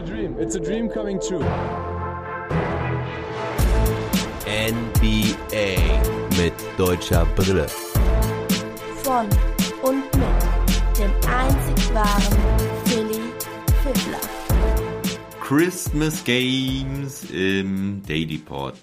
a 0.00 0.02
dream. 0.02 0.36
It's 0.38 0.54
a 0.54 0.60
dream 0.60 0.88
coming 0.88 1.20
true. 1.20 1.44
NBA 4.46 5.76
mit 6.38 6.54
deutscher 6.78 7.26
Brille. 7.36 7.66
Von 9.02 9.28
und 9.82 10.04
mit 10.16 10.98
dem 10.98 11.12
einzig 11.28 11.94
wahren 11.94 12.38
Philly 12.86 13.20
Fiddler. 13.82 14.20
Christmas 15.40 16.24
Games 16.24 17.30
im 17.30 18.02
Daily 18.06 18.38
Pod. 18.38 18.76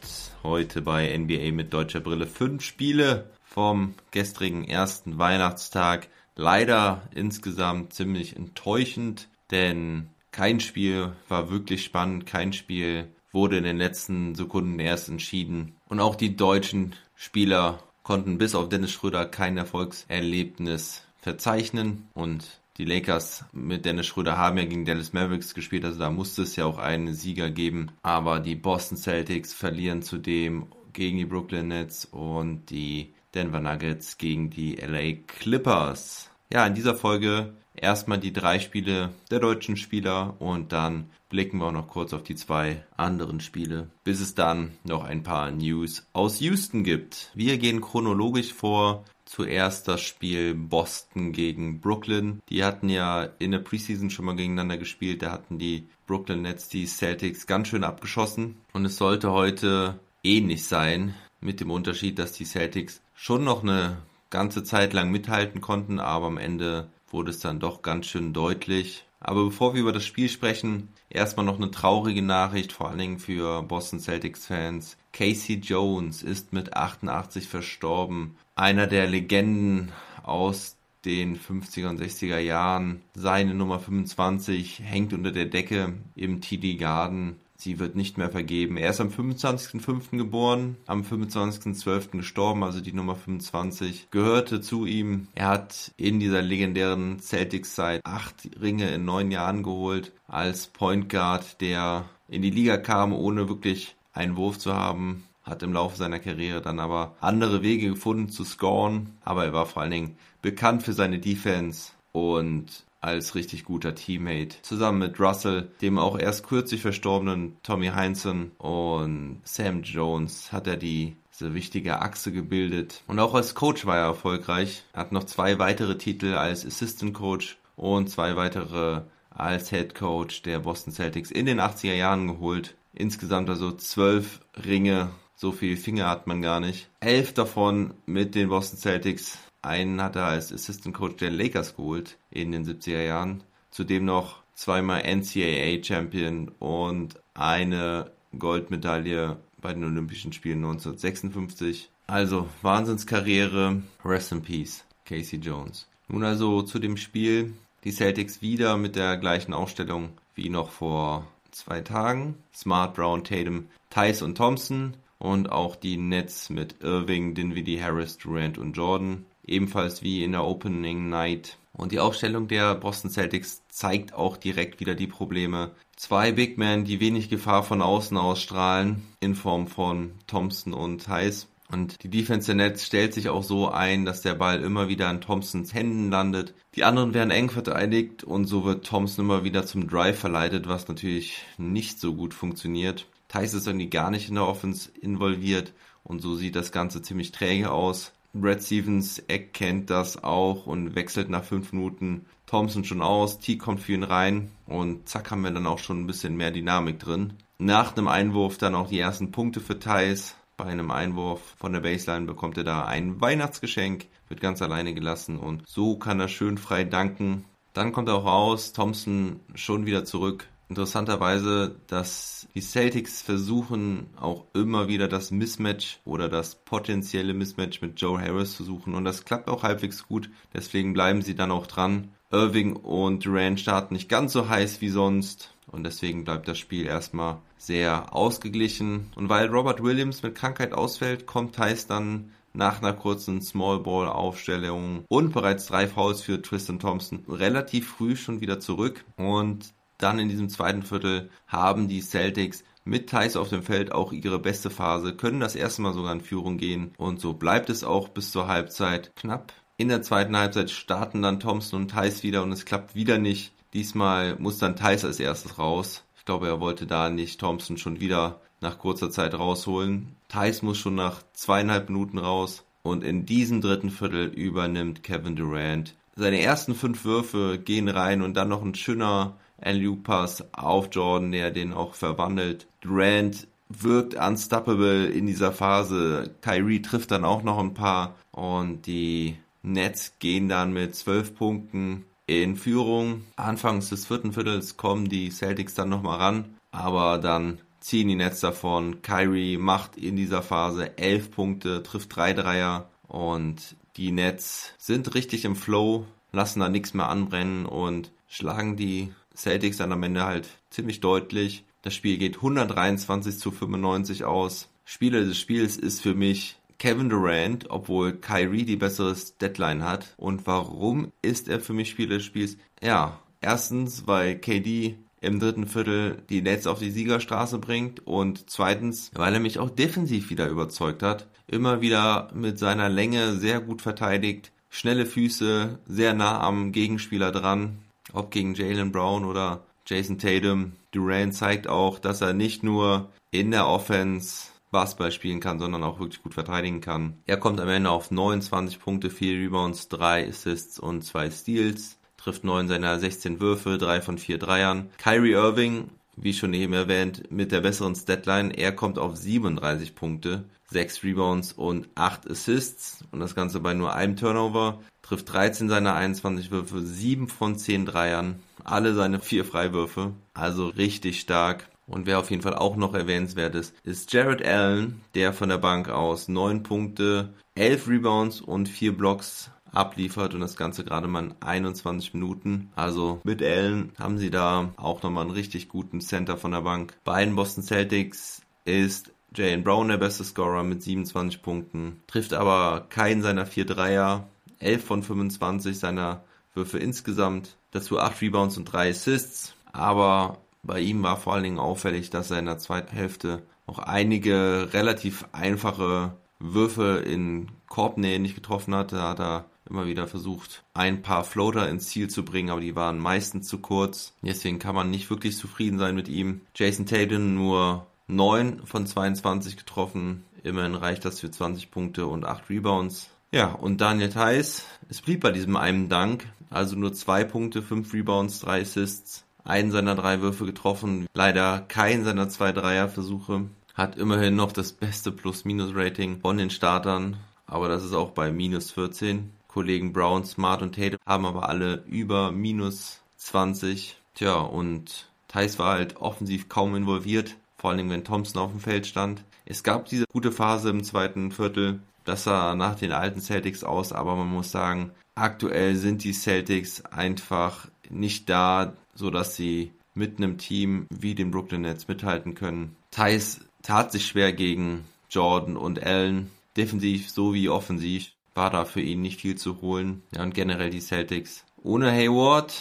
Heute 0.43 0.81
bei 0.83 1.17
NBA 1.17 1.51
mit 1.51 1.73
deutscher 1.73 1.99
Brille. 1.99 2.27
Fünf 2.27 2.61
Spiele 2.61 3.31
vom 3.43 3.95
gestrigen 4.11 4.65
ersten 4.65 5.17
Weihnachtstag. 5.17 6.09
Leider 6.35 7.01
insgesamt 7.15 7.93
ziemlich 7.93 8.35
enttäuschend, 8.35 9.29
denn 9.49 10.09
kein 10.37 10.59
Spiel 10.59 11.13
war 11.29 11.49
wirklich 11.49 11.83
spannend, 11.83 12.27
kein 12.27 12.53
Spiel 12.53 13.07
wurde 13.31 13.57
in 13.57 13.63
den 13.63 13.77
letzten 13.77 14.35
Sekunden 14.35 14.77
erst 14.77 15.09
entschieden. 15.09 15.75
Und 15.89 15.99
auch 15.99 16.13
die 16.13 16.35
deutschen 16.35 16.93
Spieler 17.15 17.79
konnten 18.03 18.37
bis 18.37 18.53
auf 18.53 18.69
Dennis 18.69 18.91
Schröder 18.91 19.25
kein 19.25 19.57
Erfolgserlebnis 19.57 21.01
verzeichnen 21.19 22.07
und 22.13 22.61
die 22.77 22.85
Lakers 22.85 23.45
mit 23.51 23.85
Dennis 23.85 24.05
Schröder 24.05 24.37
haben 24.37 24.59
ja 24.59 24.65
gegen 24.65 24.85
Dallas 24.85 25.11
Mavericks 25.11 25.55
gespielt, 25.55 25.83
also 25.83 25.97
da 25.97 26.11
musste 26.11 26.43
es 26.43 26.55
ja 26.55 26.65
auch 26.65 26.77
einen 26.77 27.15
Sieger 27.15 27.49
geben. 27.49 27.89
Aber 28.03 28.39
die 28.39 28.55
Boston 28.55 28.95
Celtics 28.95 29.55
verlieren 29.55 30.03
zudem 30.03 30.67
gegen 30.93 31.17
die 31.17 31.25
Brooklyn 31.25 31.69
Nets 31.69 32.05
und 32.05 32.69
die 32.69 33.15
Denver 33.33 33.59
Nuggets 33.59 34.19
gegen 34.19 34.51
die 34.51 34.75
LA 34.75 35.23
Clippers. 35.25 36.29
Ja, 36.53 36.67
in 36.67 36.75
dieser 36.75 36.93
Folge 36.93 37.55
erstmal 37.77 38.19
die 38.19 38.33
drei 38.33 38.59
Spiele 38.59 39.11
der 39.31 39.39
deutschen 39.39 39.77
Spieler 39.77 40.35
und 40.39 40.71
dann 40.71 41.09
blicken 41.29 41.59
wir 41.59 41.67
auch 41.67 41.71
noch 41.71 41.87
kurz 41.87 42.13
auf 42.13 42.23
die 42.23 42.35
zwei 42.35 42.83
anderen 42.95 43.39
Spiele, 43.39 43.89
bis 44.03 44.19
es 44.19 44.35
dann 44.35 44.71
noch 44.83 45.03
ein 45.03 45.23
paar 45.23 45.51
News 45.51 46.07
aus 46.13 46.39
Houston 46.39 46.83
gibt. 46.83 47.31
Wir 47.33 47.57
gehen 47.57 47.81
chronologisch 47.81 48.53
vor. 48.53 49.05
Zuerst 49.25 49.89
das 49.89 49.99
Spiel 49.99 50.55
Boston 50.55 51.33
gegen 51.33 51.81
Brooklyn. 51.81 52.39
Die 52.47 52.63
hatten 52.63 52.87
ja 52.87 53.23
in 53.39 53.51
der 53.51 53.59
Preseason 53.59 54.09
schon 54.09 54.23
mal 54.23 54.37
gegeneinander 54.37 54.77
gespielt. 54.77 55.21
Da 55.21 55.33
hatten 55.33 55.59
die 55.59 55.89
Brooklyn 56.05 56.43
Nets 56.43 56.69
die 56.69 56.85
Celtics 56.85 57.45
ganz 57.45 57.67
schön 57.67 57.83
abgeschossen. 57.83 58.55
Und 58.71 58.85
es 58.85 58.95
sollte 58.95 59.33
heute 59.33 59.99
ähnlich 60.23 60.65
sein, 60.65 61.13
mit 61.41 61.59
dem 61.59 61.71
Unterschied, 61.71 62.19
dass 62.19 62.31
die 62.33 62.45
Celtics 62.45 63.01
schon 63.13 63.43
noch 63.43 63.63
eine 63.63 63.97
ganze 64.29 64.63
Zeit 64.63 64.93
lang 64.93 65.11
mithalten 65.11 65.61
konnten, 65.61 65.99
aber 65.99 66.27
am 66.27 66.37
Ende 66.37 66.89
wurde 67.09 67.31
es 67.31 67.39
dann 67.39 67.59
doch 67.59 67.81
ganz 67.81 68.07
schön 68.07 68.33
deutlich. 68.33 69.05
Aber 69.19 69.45
bevor 69.45 69.73
wir 69.73 69.81
über 69.81 69.93
das 69.93 70.05
Spiel 70.05 70.29
sprechen, 70.29 70.89
erstmal 71.09 71.45
noch 71.45 71.57
eine 71.57 71.71
traurige 71.71 72.21
Nachricht, 72.21 72.71
vor 72.71 72.89
allen 72.89 72.99
Dingen 72.99 73.19
für 73.19 73.63
Boston 73.63 73.99
Celtics 73.99 74.45
Fans. 74.45 74.97
Casey 75.11 75.55
Jones 75.55 76.21
ist 76.21 76.53
mit 76.53 76.73
88 76.75 77.47
verstorben. 77.47 78.37
Einer 78.55 78.85
der 78.85 79.07
Legenden 79.07 79.91
aus 80.23 80.77
den 81.05 81.39
50er 81.39 81.87
und 81.87 81.99
60er 81.99 82.37
Jahren. 82.37 83.01
Seine 83.15 83.53
Nummer 83.53 83.79
25 83.79 84.81
hängt 84.83 85.13
unter 85.13 85.31
der 85.31 85.45
Decke 85.45 85.93
im 86.15 86.41
TD 86.41 86.75
Garden. 86.75 87.37
Sie 87.59 87.79
wird 87.79 87.95
nicht 87.95 88.19
mehr 88.19 88.29
vergeben. 88.29 88.77
Er 88.77 88.91
ist 88.91 89.01
am 89.01 89.09
25.05. 89.09 90.15
geboren, 90.15 90.77
am 90.85 91.01
25.12. 91.01 92.17
gestorben, 92.17 92.63
also 92.63 92.81
die 92.81 92.93
Nummer 92.93 93.15
25 93.15 94.09
gehörte 94.11 94.61
zu 94.61 94.85
ihm. 94.85 95.27
Er 95.33 95.47
hat 95.47 95.91
in 95.97 96.19
dieser 96.19 96.43
legendären 96.43 97.19
Celtics-Zeit 97.19 98.01
acht 98.03 98.47
Ringe 98.61 98.91
in 98.91 99.05
neun 99.05 99.31
Jahren 99.31 99.63
geholt 99.63 100.11
als 100.27 100.67
Point 100.67 101.09
Guard, 101.09 101.59
der 101.59 102.05
in 102.27 102.43
die 102.43 102.51
Liga 102.51 102.77
kam, 102.77 103.11
ohne 103.11 103.49
wirklich 103.49 103.95
einen 104.13 104.37
Wurf 104.37 104.59
zu 104.59 104.73
haben. 104.73 105.23
Hat 105.41 105.63
im 105.63 105.73
Laufe 105.73 105.97
seiner 105.97 106.19
Karriere 106.19 106.61
dann 106.61 106.79
aber 106.79 107.15
andere 107.21 107.63
Wege 107.63 107.89
gefunden 107.89 108.29
zu 108.29 108.43
scoren, 108.43 109.13
aber 109.23 109.45
er 109.45 109.53
war 109.53 109.65
vor 109.65 109.81
allen 109.81 109.91
Dingen 109.91 110.17
bekannt 110.41 110.83
für 110.83 110.93
seine 110.93 111.19
Defense 111.19 111.93
und 112.11 112.85
als 113.01 113.35
richtig 113.35 113.63
guter 113.65 113.95
Teammate. 113.95 114.61
Zusammen 114.61 114.99
mit 114.99 115.19
Russell, 115.19 115.71
dem 115.81 115.97
auch 115.97 116.17
erst 116.17 116.47
kürzlich 116.47 116.81
verstorbenen 116.81 117.57
Tommy 117.63 117.87
Heinsohn 117.87 118.51
und 118.57 119.41
Sam 119.43 119.83
Jones 119.83 120.51
hat 120.51 120.67
er 120.67 120.77
die 120.77 121.15
diese 121.37 121.53
wichtige 121.53 122.01
Achse 122.01 122.31
gebildet. 122.31 123.03
Und 123.07 123.19
auch 123.19 123.35
als 123.35 123.53
Coach 123.53 123.85
war 123.85 123.97
er 123.97 124.05
erfolgreich. 124.05 124.83
Er 124.93 125.01
hat 125.01 125.11
noch 125.11 125.25
zwei 125.25 125.59
weitere 125.59 125.97
Titel 125.97 126.33
als 126.33 126.65
Assistant 126.65 127.13
Coach 127.13 127.57
und 127.75 128.09
zwei 128.09 128.35
weitere 128.35 129.01
als 129.29 129.69
Head 129.69 129.93
Coach 129.93 130.41
der 130.41 130.59
Boston 130.59 130.91
Celtics 130.91 131.31
in 131.31 131.45
den 131.45 131.61
80er 131.61 131.93
Jahren 131.93 132.27
geholt. 132.27 132.75
Insgesamt 132.93 133.49
also 133.49 133.71
zwölf 133.71 134.41
Ringe. 134.65 135.09
So 135.35 135.51
viel 135.51 135.77
Finger 135.77 136.09
hat 136.09 136.25
man 136.25 136.41
gar 136.41 136.59
nicht. 136.59 136.89
Elf 136.99 137.33
davon 137.33 137.93
mit 138.07 138.33
den 138.33 138.49
Boston 138.49 138.79
Celtics 138.79 139.37
einen 139.61 140.01
hat 140.01 140.15
er 140.15 140.25
als 140.25 140.53
Assistant 140.53 140.95
Coach 140.95 141.17
der 141.17 141.31
Lakers 141.31 141.75
geholt 141.75 142.17
in 142.31 142.51
den 142.51 142.65
70er 142.65 143.03
Jahren. 143.03 143.43
Zudem 143.71 144.05
noch 144.05 144.41
zweimal 144.53 145.03
NCAA 145.03 145.83
Champion 145.83 146.49
und 146.59 147.19
eine 147.33 148.11
Goldmedaille 148.37 149.37
bei 149.61 149.73
den 149.73 149.83
Olympischen 149.83 150.33
Spielen 150.33 150.59
1956. 150.59 151.89
Also 152.07 152.47
Wahnsinnskarriere, 152.61 153.81
Rest 154.05 154.31
in 154.31 154.41
Peace, 154.41 154.85
Casey 155.05 155.39
Jones. 155.39 155.87
Nun 156.07 156.23
also 156.23 156.61
zu 156.61 156.79
dem 156.79 156.97
Spiel. 156.97 157.53
Die 157.83 157.91
Celtics 157.91 158.41
wieder 158.41 158.77
mit 158.77 158.95
der 158.95 159.17
gleichen 159.17 159.53
Aufstellung 159.53 160.09
wie 160.35 160.49
noch 160.49 160.71
vor 160.71 161.27
zwei 161.51 161.81
Tagen. 161.81 162.35
Smart, 162.53 162.95
Brown, 162.95 163.23
Tatum, 163.23 163.67
Tice 163.89 164.21
und 164.21 164.35
Thompson. 164.35 164.95
Und 165.19 165.51
auch 165.51 165.75
die 165.75 165.97
Nets 165.97 166.49
mit 166.49 166.75
Irving, 166.81 167.33
Dinwiddie, 167.33 167.81
Harris, 167.81 168.17
Durant 168.17 168.57
und 168.57 168.73
Jordan 168.73 169.25
ebenfalls 169.47 170.03
wie 170.03 170.23
in 170.23 170.33
der 170.33 170.45
Opening 170.45 171.09
Night. 171.09 171.57
Und 171.73 171.91
die 171.91 171.99
Aufstellung 171.99 172.47
der 172.47 172.75
Boston 172.75 173.11
Celtics 173.11 173.63
zeigt 173.69 174.13
auch 174.13 174.37
direkt 174.37 174.79
wieder 174.79 174.95
die 174.95 175.07
Probleme. 175.07 175.71
Zwei 175.95 176.31
Big 176.31 176.57
Men, 176.57 176.85
die 176.85 176.99
wenig 176.99 177.29
Gefahr 177.29 177.63
von 177.63 177.81
außen 177.81 178.17
ausstrahlen, 178.17 179.03
in 179.19 179.35
Form 179.35 179.67
von 179.67 180.13
Thompson 180.25 180.73
und 180.73 181.07
Heiß. 181.07 181.47
Und 181.69 182.01
die 182.03 182.09
Defense 182.09 182.47
der 182.47 182.55
Nets 182.55 182.85
stellt 182.85 183.13
sich 183.13 183.29
auch 183.29 183.43
so 183.43 183.69
ein, 183.69 184.05
dass 184.05 184.21
der 184.21 184.35
Ball 184.35 184.63
immer 184.63 184.87
wieder 184.87 185.09
in 185.11 185.21
Thompsons 185.21 185.73
Händen 185.73 186.09
landet. 186.09 186.53
Die 186.75 186.85
anderen 186.85 187.13
werden 187.13 187.31
eng 187.31 187.49
verteidigt 187.49 188.23
und 188.23 188.45
so 188.45 188.63
wird 188.63 188.85
Thompson 188.85 189.25
immer 189.25 189.43
wieder 189.43 189.65
zum 189.65 189.87
Drive 189.87 190.17
verleitet, 190.17 190.67
was 190.69 190.87
natürlich 190.87 191.43
nicht 191.57 191.99
so 191.99 192.13
gut 192.13 192.33
funktioniert. 192.33 193.07
Thais 193.27 193.53
ist 193.53 193.67
irgendwie 193.67 193.89
gar 193.89 194.11
nicht 194.11 194.29
in 194.29 194.35
der 194.35 194.47
Offense 194.47 194.89
involviert 195.01 195.73
und 196.03 196.21
so 196.21 196.35
sieht 196.35 196.55
das 196.55 196.71
Ganze 196.71 197.01
ziemlich 197.01 197.33
träge 197.33 197.69
aus. 197.71 198.13
Brad 198.41 198.63
Stevens 198.63 199.19
erkennt 199.19 199.89
das 199.89 200.23
auch 200.23 200.65
und 200.65 200.95
wechselt 200.95 201.29
nach 201.29 201.43
fünf 201.43 201.73
Minuten 201.73 202.25
Thompson 202.45 202.85
schon 202.85 203.01
aus, 203.01 203.39
T 203.39 203.57
kommt 203.57 203.81
für 203.81 203.93
ihn 203.93 204.03
rein 204.03 204.51
und 204.65 205.07
zack 205.07 205.31
haben 205.31 205.41
wir 205.41 205.51
dann 205.51 205.67
auch 205.67 205.79
schon 205.79 206.01
ein 206.01 206.07
bisschen 206.07 206.37
mehr 206.37 206.51
Dynamik 206.51 206.99
drin. 206.99 207.33
Nach 207.59 207.95
einem 207.95 208.07
Einwurf 208.07 208.57
dann 208.57 208.75
auch 208.75 208.87
die 208.87 208.99
ersten 208.99 209.31
Punkte 209.31 209.59
für 209.59 209.79
Thais. 209.79 210.35
Bei 210.55 210.65
einem 210.65 210.89
Einwurf 210.89 211.41
von 211.57 211.73
der 211.73 211.81
Baseline 211.81 212.25
bekommt 212.25 212.57
er 212.57 212.63
da 212.63 212.85
ein 212.85 213.19
Weihnachtsgeschenk, 213.21 214.05
wird 214.27 214.41
ganz 214.41 214.61
alleine 214.61 214.93
gelassen 214.93 215.37
und 215.37 215.63
so 215.67 215.97
kann 215.97 216.19
er 216.19 216.29
schön 216.29 216.57
frei 216.57 216.83
danken. 216.83 217.45
Dann 217.73 217.91
kommt 217.91 218.07
er 218.09 218.15
auch 218.15 218.25
raus, 218.25 218.73
Thompson 218.73 219.39
schon 219.53 219.85
wieder 219.85 220.03
zurück, 220.05 220.47
interessanterweise, 220.69 221.79
dass 221.87 222.47
die 222.53 222.61
Celtics 222.61 223.21
versuchen 223.21 224.07
auch 224.19 224.45
immer 224.53 224.87
wieder 224.87 225.07
das 225.07 225.31
Mismatch 225.31 225.99
oder 226.05 226.29
das 226.29 226.55
potenzielle 226.55 227.33
Mismatch 227.33 227.81
mit 227.81 227.99
Joe 227.99 228.19
Harris 228.19 228.55
zu 228.55 228.63
suchen. 228.63 228.93
Und 228.93 229.05
das 229.05 229.25
klappt 229.25 229.49
auch 229.49 229.63
halbwegs 229.63 230.07
gut, 230.07 230.29
deswegen 230.53 230.93
bleiben 230.93 231.21
sie 231.21 231.35
dann 231.35 231.51
auch 231.51 231.67
dran. 231.67 232.09
Irving 232.31 232.75
und 232.75 233.25
Durant 233.25 233.59
starten 233.59 233.93
nicht 233.93 234.09
ganz 234.09 234.33
so 234.33 234.49
heiß 234.49 234.81
wie 234.81 234.89
sonst. 234.89 235.53
Und 235.69 235.83
deswegen 235.83 236.23
bleibt 236.23 236.47
das 236.47 236.57
Spiel 236.57 236.85
erstmal 236.85 237.39
sehr 237.57 238.13
ausgeglichen. 238.15 239.11
Und 239.15 239.29
weil 239.29 239.47
Robert 239.47 239.83
Williams 239.83 240.23
mit 240.23 240.35
Krankheit 240.35 240.73
ausfällt, 240.73 241.25
kommt 241.25 241.57
Heiß 241.57 241.87
dann 241.87 242.31
nach 242.53 242.81
einer 242.81 242.93
kurzen 242.93 243.41
Small 243.41 243.79
Ball 243.79 244.07
Aufstellung 244.07 245.03
und 245.09 245.31
bereits 245.33 245.67
drei 245.67 245.87
Fouls 245.87 246.21
für 246.21 246.41
Tristan 246.41 246.79
Thompson 246.79 247.23
relativ 247.27 247.89
früh 247.89 248.15
schon 248.15 248.41
wieder 248.41 248.59
zurück. 248.59 249.05
Und 249.17 249.73
dann 249.97 250.19
in 250.19 250.29
diesem 250.29 250.49
zweiten 250.49 250.83
Viertel 250.83 251.29
haben 251.47 251.87
die 251.87 252.01
Celtics 252.01 252.63
mit 252.83 253.09
Thais 253.09 253.35
auf 253.35 253.49
dem 253.49 253.63
Feld 253.63 253.91
auch 253.91 254.13
ihre 254.13 254.39
beste 254.39 254.69
Phase, 254.69 255.13
können 255.13 255.39
das 255.39 255.55
erste 255.55 255.81
Mal 255.81 255.93
sogar 255.93 256.13
in 256.13 256.21
Führung 256.21 256.57
gehen 256.57 256.93
und 256.97 257.19
so 257.19 257.33
bleibt 257.33 257.69
es 257.69 257.83
auch 257.83 258.09
bis 258.09 258.31
zur 258.31 258.47
Halbzeit 258.47 259.15
knapp. 259.15 259.53
In 259.77 259.89
der 259.89 260.01
zweiten 260.01 260.35
Halbzeit 260.35 260.71
starten 260.71 261.21
dann 261.21 261.39
Thompson 261.39 261.81
und 261.81 261.91
Thais 261.91 262.23
wieder 262.23 262.43
und 262.43 262.51
es 262.51 262.65
klappt 262.65 262.95
wieder 262.95 263.17
nicht. 263.17 263.53
Diesmal 263.73 264.35
muss 264.39 264.57
dann 264.57 264.75
Thais 264.75 265.05
als 265.05 265.19
erstes 265.19 265.59
raus. 265.59 266.03
Ich 266.17 266.25
glaube, 266.25 266.47
er 266.47 266.59
wollte 266.59 266.87
da 266.87 267.09
nicht 267.09 267.39
Thompson 267.39 267.77
schon 267.77 267.99
wieder 267.99 268.41
nach 268.59 268.79
kurzer 268.79 269.11
Zeit 269.11 269.35
rausholen. 269.35 270.15
Thais 270.29 270.61
muss 270.61 270.77
schon 270.77 270.95
nach 270.95 271.21
zweieinhalb 271.33 271.89
Minuten 271.89 272.17
raus 272.17 272.63
und 272.81 273.03
in 273.03 273.25
diesem 273.25 273.61
dritten 273.61 273.91
Viertel 273.91 274.27
übernimmt 274.27 275.03
Kevin 275.03 275.35
Durant. 275.35 275.95
Seine 276.15 276.41
ersten 276.41 276.73
fünf 276.73 277.05
Würfe 277.05 277.59
gehen 277.59 277.87
rein 277.87 278.23
und 278.23 278.35
dann 278.35 278.49
noch 278.49 278.63
ein 278.63 278.73
schöner 278.73 279.37
Alley-Pass 279.61 280.53
auf 280.53 280.89
Jordan, 280.91 281.31
der 281.31 281.51
den 281.51 281.73
auch 281.73 281.93
verwandelt. 281.93 282.67
Durant 282.81 283.47
wirkt 283.69 284.15
unstoppable 284.15 285.07
in 285.07 285.25
dieser 285.25 285.51
Phase. 285.51 286.31
Kyrie 286.41 286.81
trifft 286.81 287.11
dann 287.11 287.25
auch 287.25 287.43
noch 287.43 287.57
ein 287.59 287.73
paar 287.73 288.15
und 288.31 288.85
die 288.85 289.37
Nets 289.61 290.13
gehen 290.19 290.47
dann 290.47 290.73
mit 290.73 290.95
zwölf 290.95 291.35
Punkten 291.35 292.05
in 292.25 292.55
Führung. 292.55 293.23
Anfangs 293.35 293.89
des 293.89 294.05
vierten 294.05 294.33
Viertels 294.33 294.77
kommen 294.77 295.09
die 295.09 295.29
Celtics 295.29 295.73
dann 295.73 295.89
nochmal 295.89 296.17
ran, 296.17 296.45
aber 296.71 297.17
dann 297.17 297.59
ziehen 297.79 298.07
die 298.07 298.15
Nets 298.15 298.39
davon. 298.39 299.01
Kyrie 299.01 299.57
macht 299.57 299.97
in 299.97 300.15
dieser 300.15 300.41
Phase 300.41 300.97
elf 300.97 301.31
Punkte, 301.31 301.83
trifft 301.83 302.15
drei 302.15 302.33
Dreier 302.33 302.89
und 303.07 303.75
die 303.95 304.11
Nets 304.11 304.73
sind 304.77 305.15
richtig 305.15 305.45
im 305.45 305.55
Flow, 305.55 306.05
lassen 306.31 306.59
da 306.59 306.69
nichts 306.69 306.93
mehr 306.93 307.09
anbrennen 307.09 307.65
und 307.65 308.11
schlagen 308.27 308.75
die 308.75 309.13
Celtics 309.37 309.77
dann 309.77 309.91
am 309.91 310.03
Ende 310.03 310.25
halt 310.25 310.49
ziemlich 310.69 310.99
deutlich. 310.99 311.63
Das 311.81 311.93
Spiel 311.93 312.17
geht 312.17 312.37
123 312.37 313.37
zu 313.37 313.51
95 313.51 314.25
aus. 314.25 314.69
Spieler 314.83 315.21
des 315.21 315.37
Spiels 315.37 315.77
ist 315.77 316.01
für 316.01 316.15
mich 316.15 316.57
Kevin 316.79 317.09
Durant, 317.09 317.69
obwohl 317.69 318.13
Kyrie 318.13 318.65
die 318.65 318.75
bessere 318.75 319.15
Deadline 319.39 319.83
hat. 319.83 320.13
Und 320.17 320.47
warum 320.47 321.11
ist 321.21 321.47
er 321.47 321.59
für 321.59 321.73
mich 321.73 321.89
Spieler 321.89 322.17
des 322.17 322.25
Spiels? 322.25 322.57
Ja, 322.81 323.19
erstens, 323.41 324.07
weil 324.07 324.37
KD 324.37 324.97
im 325.19 325.39
dritten 325.39 325.65
Viertel 325.65 326.23
die 326.29 326.41
Nets 326.41 326.67
auf 326.67 326.79
die 326.79 326.91
Siegerstraße 326.91 327.57
bringt 327.57 328.05
und 328.05 328.49
zweitens, 328.49 329.11
weil 329.15 329.33
er 329.33 329.39
mich 329.39 329.59
auch 329.59 329.69
defensiv 329.69 330.29
wieder 330.29 330.47
überzeugt 330.47 331.01
hat. 331.01 331.27
Immer 331.47 331.81
wieder 331.81 332.29
mit 332.33 332.59
seiner 332.59 332.89
Länge 332.89 333.35
sehr 333.35 333.59
gut 333.59 333.81
verteidigt, 333.81 334.51
schnelle 334.69 335.05
Füße, 335.05 335.79
sehr 335.87 336.13
nah 336.13 336.41
am 336.41 336.71
Gegenspieler 336.71 337.31
dran, 337.31 337.79
ob 338.13 338.31
gegen 338.31 338.53
Jalen 338.53 338.91
Brown 338.91 339.25
oder 339.25 339.63
Jason 339.85 340.17
Tatum. 340.17 340.73
Durant 340.91 341.33
zeigt 341.33 341.67
auch, 341.67 341.99
dass 341.99 342.21
er 342.21 342.33
nicht 342.33 342.63
nur 342.63 343.09
in 343.31 343.51
der 343.51 343.67
Offense 343.67 344.47
Basketball 344.71 345.11
spielen 345.11 345.39
kann, 345.39 345.59
sondern 345.59 345.83
auch 345.83 345.99
wirklich 345.99 346.21
gut 346.21 346.33
verteidigen 346.33 346.81
kann. 346.81 347.17
Er 347.25 347.37
kommt 347.37 347.59
am 347.59 347.69
Ende 347.69 347.89
auf 347.89 348.11
29 348.11 348.79
Punkte, 348.79 349.09
4 349.09 349.39
Rebounds, 349.39 349.87
3 349.89 350.27
Assists 350.27 350.77
und 350.79 351.03
2 351.03 351.31
Steals. 351.31 351.97
Trifft 352.17 352.43
9 352.43 352.67
seiner 352.67 352.99
16 352.99 353.39
Würfe, 353.39 353.77
3 353.77 354.01
von 354.01 354.17
4 354.17 354.37
Dreiern. 354.37 354.89
Kyrie 354.97 355.31
Irving, 355.31 355.89
wie 356.17 356.33
schon 356.33 356.53
eben 356.53 356.73
erwähnt, 356.73 357.31
mit 357.31 357.51
der 357.51 357.61
besseren 357.61 357.95
Statline. 357.95 358.57
Er 358.57 358.73
kommt 358.73 358.99
auf 358.99 359.15
37 359.15 359.95
Punkte, 359.95 360.43
6 360.69 361.03
Rebounds 361.03 361.53
und 361.53 361.87
8 361.95 362.29
Assists. 362.29 363.05
Und 363.11 363.21
das 363.21 363.35
Ganze 363.35 363.61
bei 363.61 363.73
nur 363.73 363.93
einem 363.93 364.17
Turnover. 364.17 364.79
Trifft 365.07 365.31
13 365.31 365.69
seiner 365.69 365.95
21 365.95 366.51
Würfe, 366.51 366.81
7 366.81 367.29
von 367.29 367.57
10 367.57 367.85
Dreiern. 367.85 368.39
Alle 368.65 368.93
seine 368.93 369.21
4 369.21 369.45
Freiwürfe. 369.45 370.11
Also 370.33 370.67
richtig 370.67 371.21
stark. 371.21 371.69
Und 371.87 372.05
wer 372.05 372.19
auf 372.19 372.29
jeden 372.29 372.41
Fall 372.41 372.55
auch 372.55 372.75
noch 372.75 372.93
erwähnenswert 372.93 373.55
ist, 373.55 373.73
ist 373.83 374.11
Jared 374.11 374.45
Allen, 374.45 374.99
der 375.15 375.31
von 375.31 375.47
der 375.47 375.59
Bank 375.59 375.87
aus 375.87 376.27
9 376.27 376.63
Punkte, 376.63 377.29
11 377.55 377.87
Rebounds 377.87 378.41
und 378.41 378.67
4 378.67 378.97
Blocks 378.97 379.49
abliefert 379.71 380.33
und 380.33 380.41
das 380.41 380.57
Ganze 380.57 380.83
gerade 380.83 381.07
mal 381.07 381.23
in 381.23 381.35
21 381.39 382.13
Minuten. 382.13 382.69
Also 382.75 383.21
mit 383.23 383.41
Allen 383.41 383.93
haben 383.97 384.17
sie 384.17 384.29
da 384.29 384.73
auch 384.75 385.01
nochmal 385.03 385.23
einen 385.23 385.33
richtig 385.33 385.69
guten 385.69 386.01
Center 386.01 386.35
von 386.35 386.51
der 386.51 386.61
Bank. 386.61 386.97
Bei 387.05 387.23
den 387.23 387.35
Boston 387.35 387.63
Celtics 387.63 388.41
ist 388.65 389.13
Jalen 389.33 389.63
Brown 389.63 389.87
der 389.87 389.97
beste 389.97 390.25
Scorer 390.25 390.63
mit 390.63 390.83
27 390.83 391.41
Punkten, 391.41 392.01
trifft 392.07 392.33
aber 392.33 392.87
keinen 392.89 393.21
seiner 393.21 393.45
4 393.45 393.65
Dreier, 393.65 394.27
11 394.59 394.83
von 394.83 395.03
25 395.03 395.77
seiner 395.79 396.23
Würfe 396.53 396.79
insgesamt, 396.79 397.57
dazu 397.71 397.99
8 397.99 398.21
Rebounds 398.21 398.57
und 398.57 398.65
3 398.65 398.89
Assists, 398.89 399.53
aber 399.71 400.37
bei 400.63 400.79
ihm 400.81 401.03
war 401.03 401.17
vor 401.17 401.33
allen 401.33 401.43
Dingen 401.43 401.59
auffällig, 401.59 402.09
dass 402.09 402.31
er 402.31 402.39
in 402.39 402.45
der 402.45 402.57
zweiten 402.57 402.93
Hälfte 402.93 403.43
auch 403.67 403.79
einige 403.79 404.69
relativ 404.73 405.25
einfache 405.31 406.13
Würfe 406.39 407.03
in 407.05 407.49
Korbnähe 407.67 408.19
nicht 408.19 408.35
getroffen 408.35 408.75
hat. 408.75 408.93
Da 408.93 409.09
hat 409.09 409.19
er 409.19 409.45
immer 409.69 409.85
wieder 409.85 410.07
versucht, 410.07 410.63
ein 410.73 411.01
paar 411.01 411.23
Floater 411.23 411.69
ins 411.69 411.87
Ziel 411.87 412.09
zu 412.09 412.23
bringen, 412.23 412.49
aber 412.49 412.61
die 412.61 412.75
waren 412.75 412.99
meistens 412.99 413.47
zu 413.47 413.59
kurz. 413.59 414.13
Deswegen 414.21 414.59
kann 414.59 414.75
man 414.75 414.89
nicht 414.89 415.09
wirklich 415.09 415.37
zufrieden 415.37 415.77
sein 415.77 415.95
mit 415.95 416.07
ihm. 416.07 416.41
Jason 416.55 416.85
Tatum 416.85 417.35
nur 417.35 417.87
9 418.07 418.65
von 418.65 418.87
22 418.87 419.57
getroffen. 419.57 420.23
Immerhin 420.43 420.75
reicht 420.75 421.03
das 421.03 421.19
für 421.19 421.29
20 421.29 421.71
Punkte 421.71 422.07
und 422.07 422.25
8 422.25 422.49
Rebounds. 422.49 423.09
Ja, 423.31 423.51
und 423.51 423.81
Daniel 423.81 424.09
Theiss, 424.09 424.65
es 424.89 425.01
blieb 425.01 425.21
bei 425.21 425.31
diesem 425.31 425.55
einen 425.55 425.89
Dank. 425.89 426.27
Also 426.49 426.77
nur 426.77 426.93
2 426.93 427.25
Punkte, 427.25 427.61
5 427.61 427.93
Rebounds, 427.93 428.39
3 428.39 428.61
Assists 428.61 429.25
einen 429.47 429.71
seiner 429.71 429.95
drei 429.95 430.21
Würfe 430.21 430.45
getroffen, 430.45 431.07
leider 431.13 431.61
keinen 431.61 432.03
seiner 432.03 432.29
zwei 432.29 432.51
Dreierversuche. 432.51 433.45
Hat 433.73 433.97
immerhin 433.97 434.35
noch 434.35 434.51
das 434.51 434.73
beste 434.73 435.11
Plus-Minus-Rating 435.11 436.19
von 436.19 436.37
den 436.37 436.49
Startern, 436.49 437.17
aber 437.45 437.69
das 437.69 437.83
ist 437.83 437.93
auch 437.93 438.11
bei 438.11 438.31
minus 438.31 438.71
14. 438.71 439.31
Kollegen 439.47 439.93
Brown, 439.93 440.25
Smart 440.25 440.61
und 440.61 440.75
Tate 440.75 440.97
haben 441.05 441.25
aber 441.25 441.47
alle 441.47 441.83
über 441.87 442.31
minus 442.31 442.99
20. 443.17 443.95
Tja, 444.15 444.35
und 444.35 445.07
Thais 445.27 445.57
war 445.59 445.75
halt 445.75 445.97
offensiv 445.97 446.49
kaum 446.49 446.75
involviert, 446.75 447.35
vor 447.57 447.71
allem 447.71 447.89
wenn 447.89 448.03
Thompson 448.03 448.41
auf 448.41 448.51
dem 448.51 448.59
Feld 448.59 448.85
stand. 448.85 449.23
Es 449.45 449.63
gab 449.63 449.85
diese 449.85 450.05
gute 450.11 450.31
Phase 450.31 450.69
im 450.69 450.83
zweiten 450.83 451.31
Viertel, 451.31 451.79
sah 452.15 452.55
nach 452.55 452.75
den 452.75 452.91
alten 452.91 453.21
Celtics 453.21 453.63
aus, 453.63 453.91
aber 453.91 454.15
man 454.15 454.29
muss 454.29 454.51
sagen, 454.51 454.91
aktuell 455.15 455.75
sind 455.75 456.03
die 456.03 456.13
Celtics 456.13 456.85
einfach 456.85 457.67
nicht 457.89 458.29
da, 458.29 458.73
so 458.93 459.09
dass 459.09 459.35
sie 459.35 459.71
mit 459.93 460.17
einem 460.17 460.37
Team 460.37 460.87
wie 460.89 461.15
den 461.15 461.31
Brooklyn 461.31 461.61
Nets 461.61 461.87
mithalten 461.87 462.35
können. 462.35 462.75
Thais 462.91 463.41
tat 463.63 463.91
sich 463.91 464.05
schwer 464.05 464.31
gegen 464.31 464.85
Jordan 465.09 465.57
und 465.57 465.81
Allen, 465.83 466.29
defensiv 466.55 467.09
sowie 467.09 467.49
offensiv 467.49 468.11
war 468.33 468.49
da 468.51 468.65
für 468.65 468.81
ihn 468.81 469.01
nicht 469.01 469.21
viel 469.21 469.35
zu 469.35 469.61
holen. 469.61 470.03
Ja, 470.15 470.23
und 470.23 470.35
generell 470.35 470.69
die 470.69 470.79
Celtics 470.79 471.43
ohne 471.63 471.91
Hayward 471.91 472.53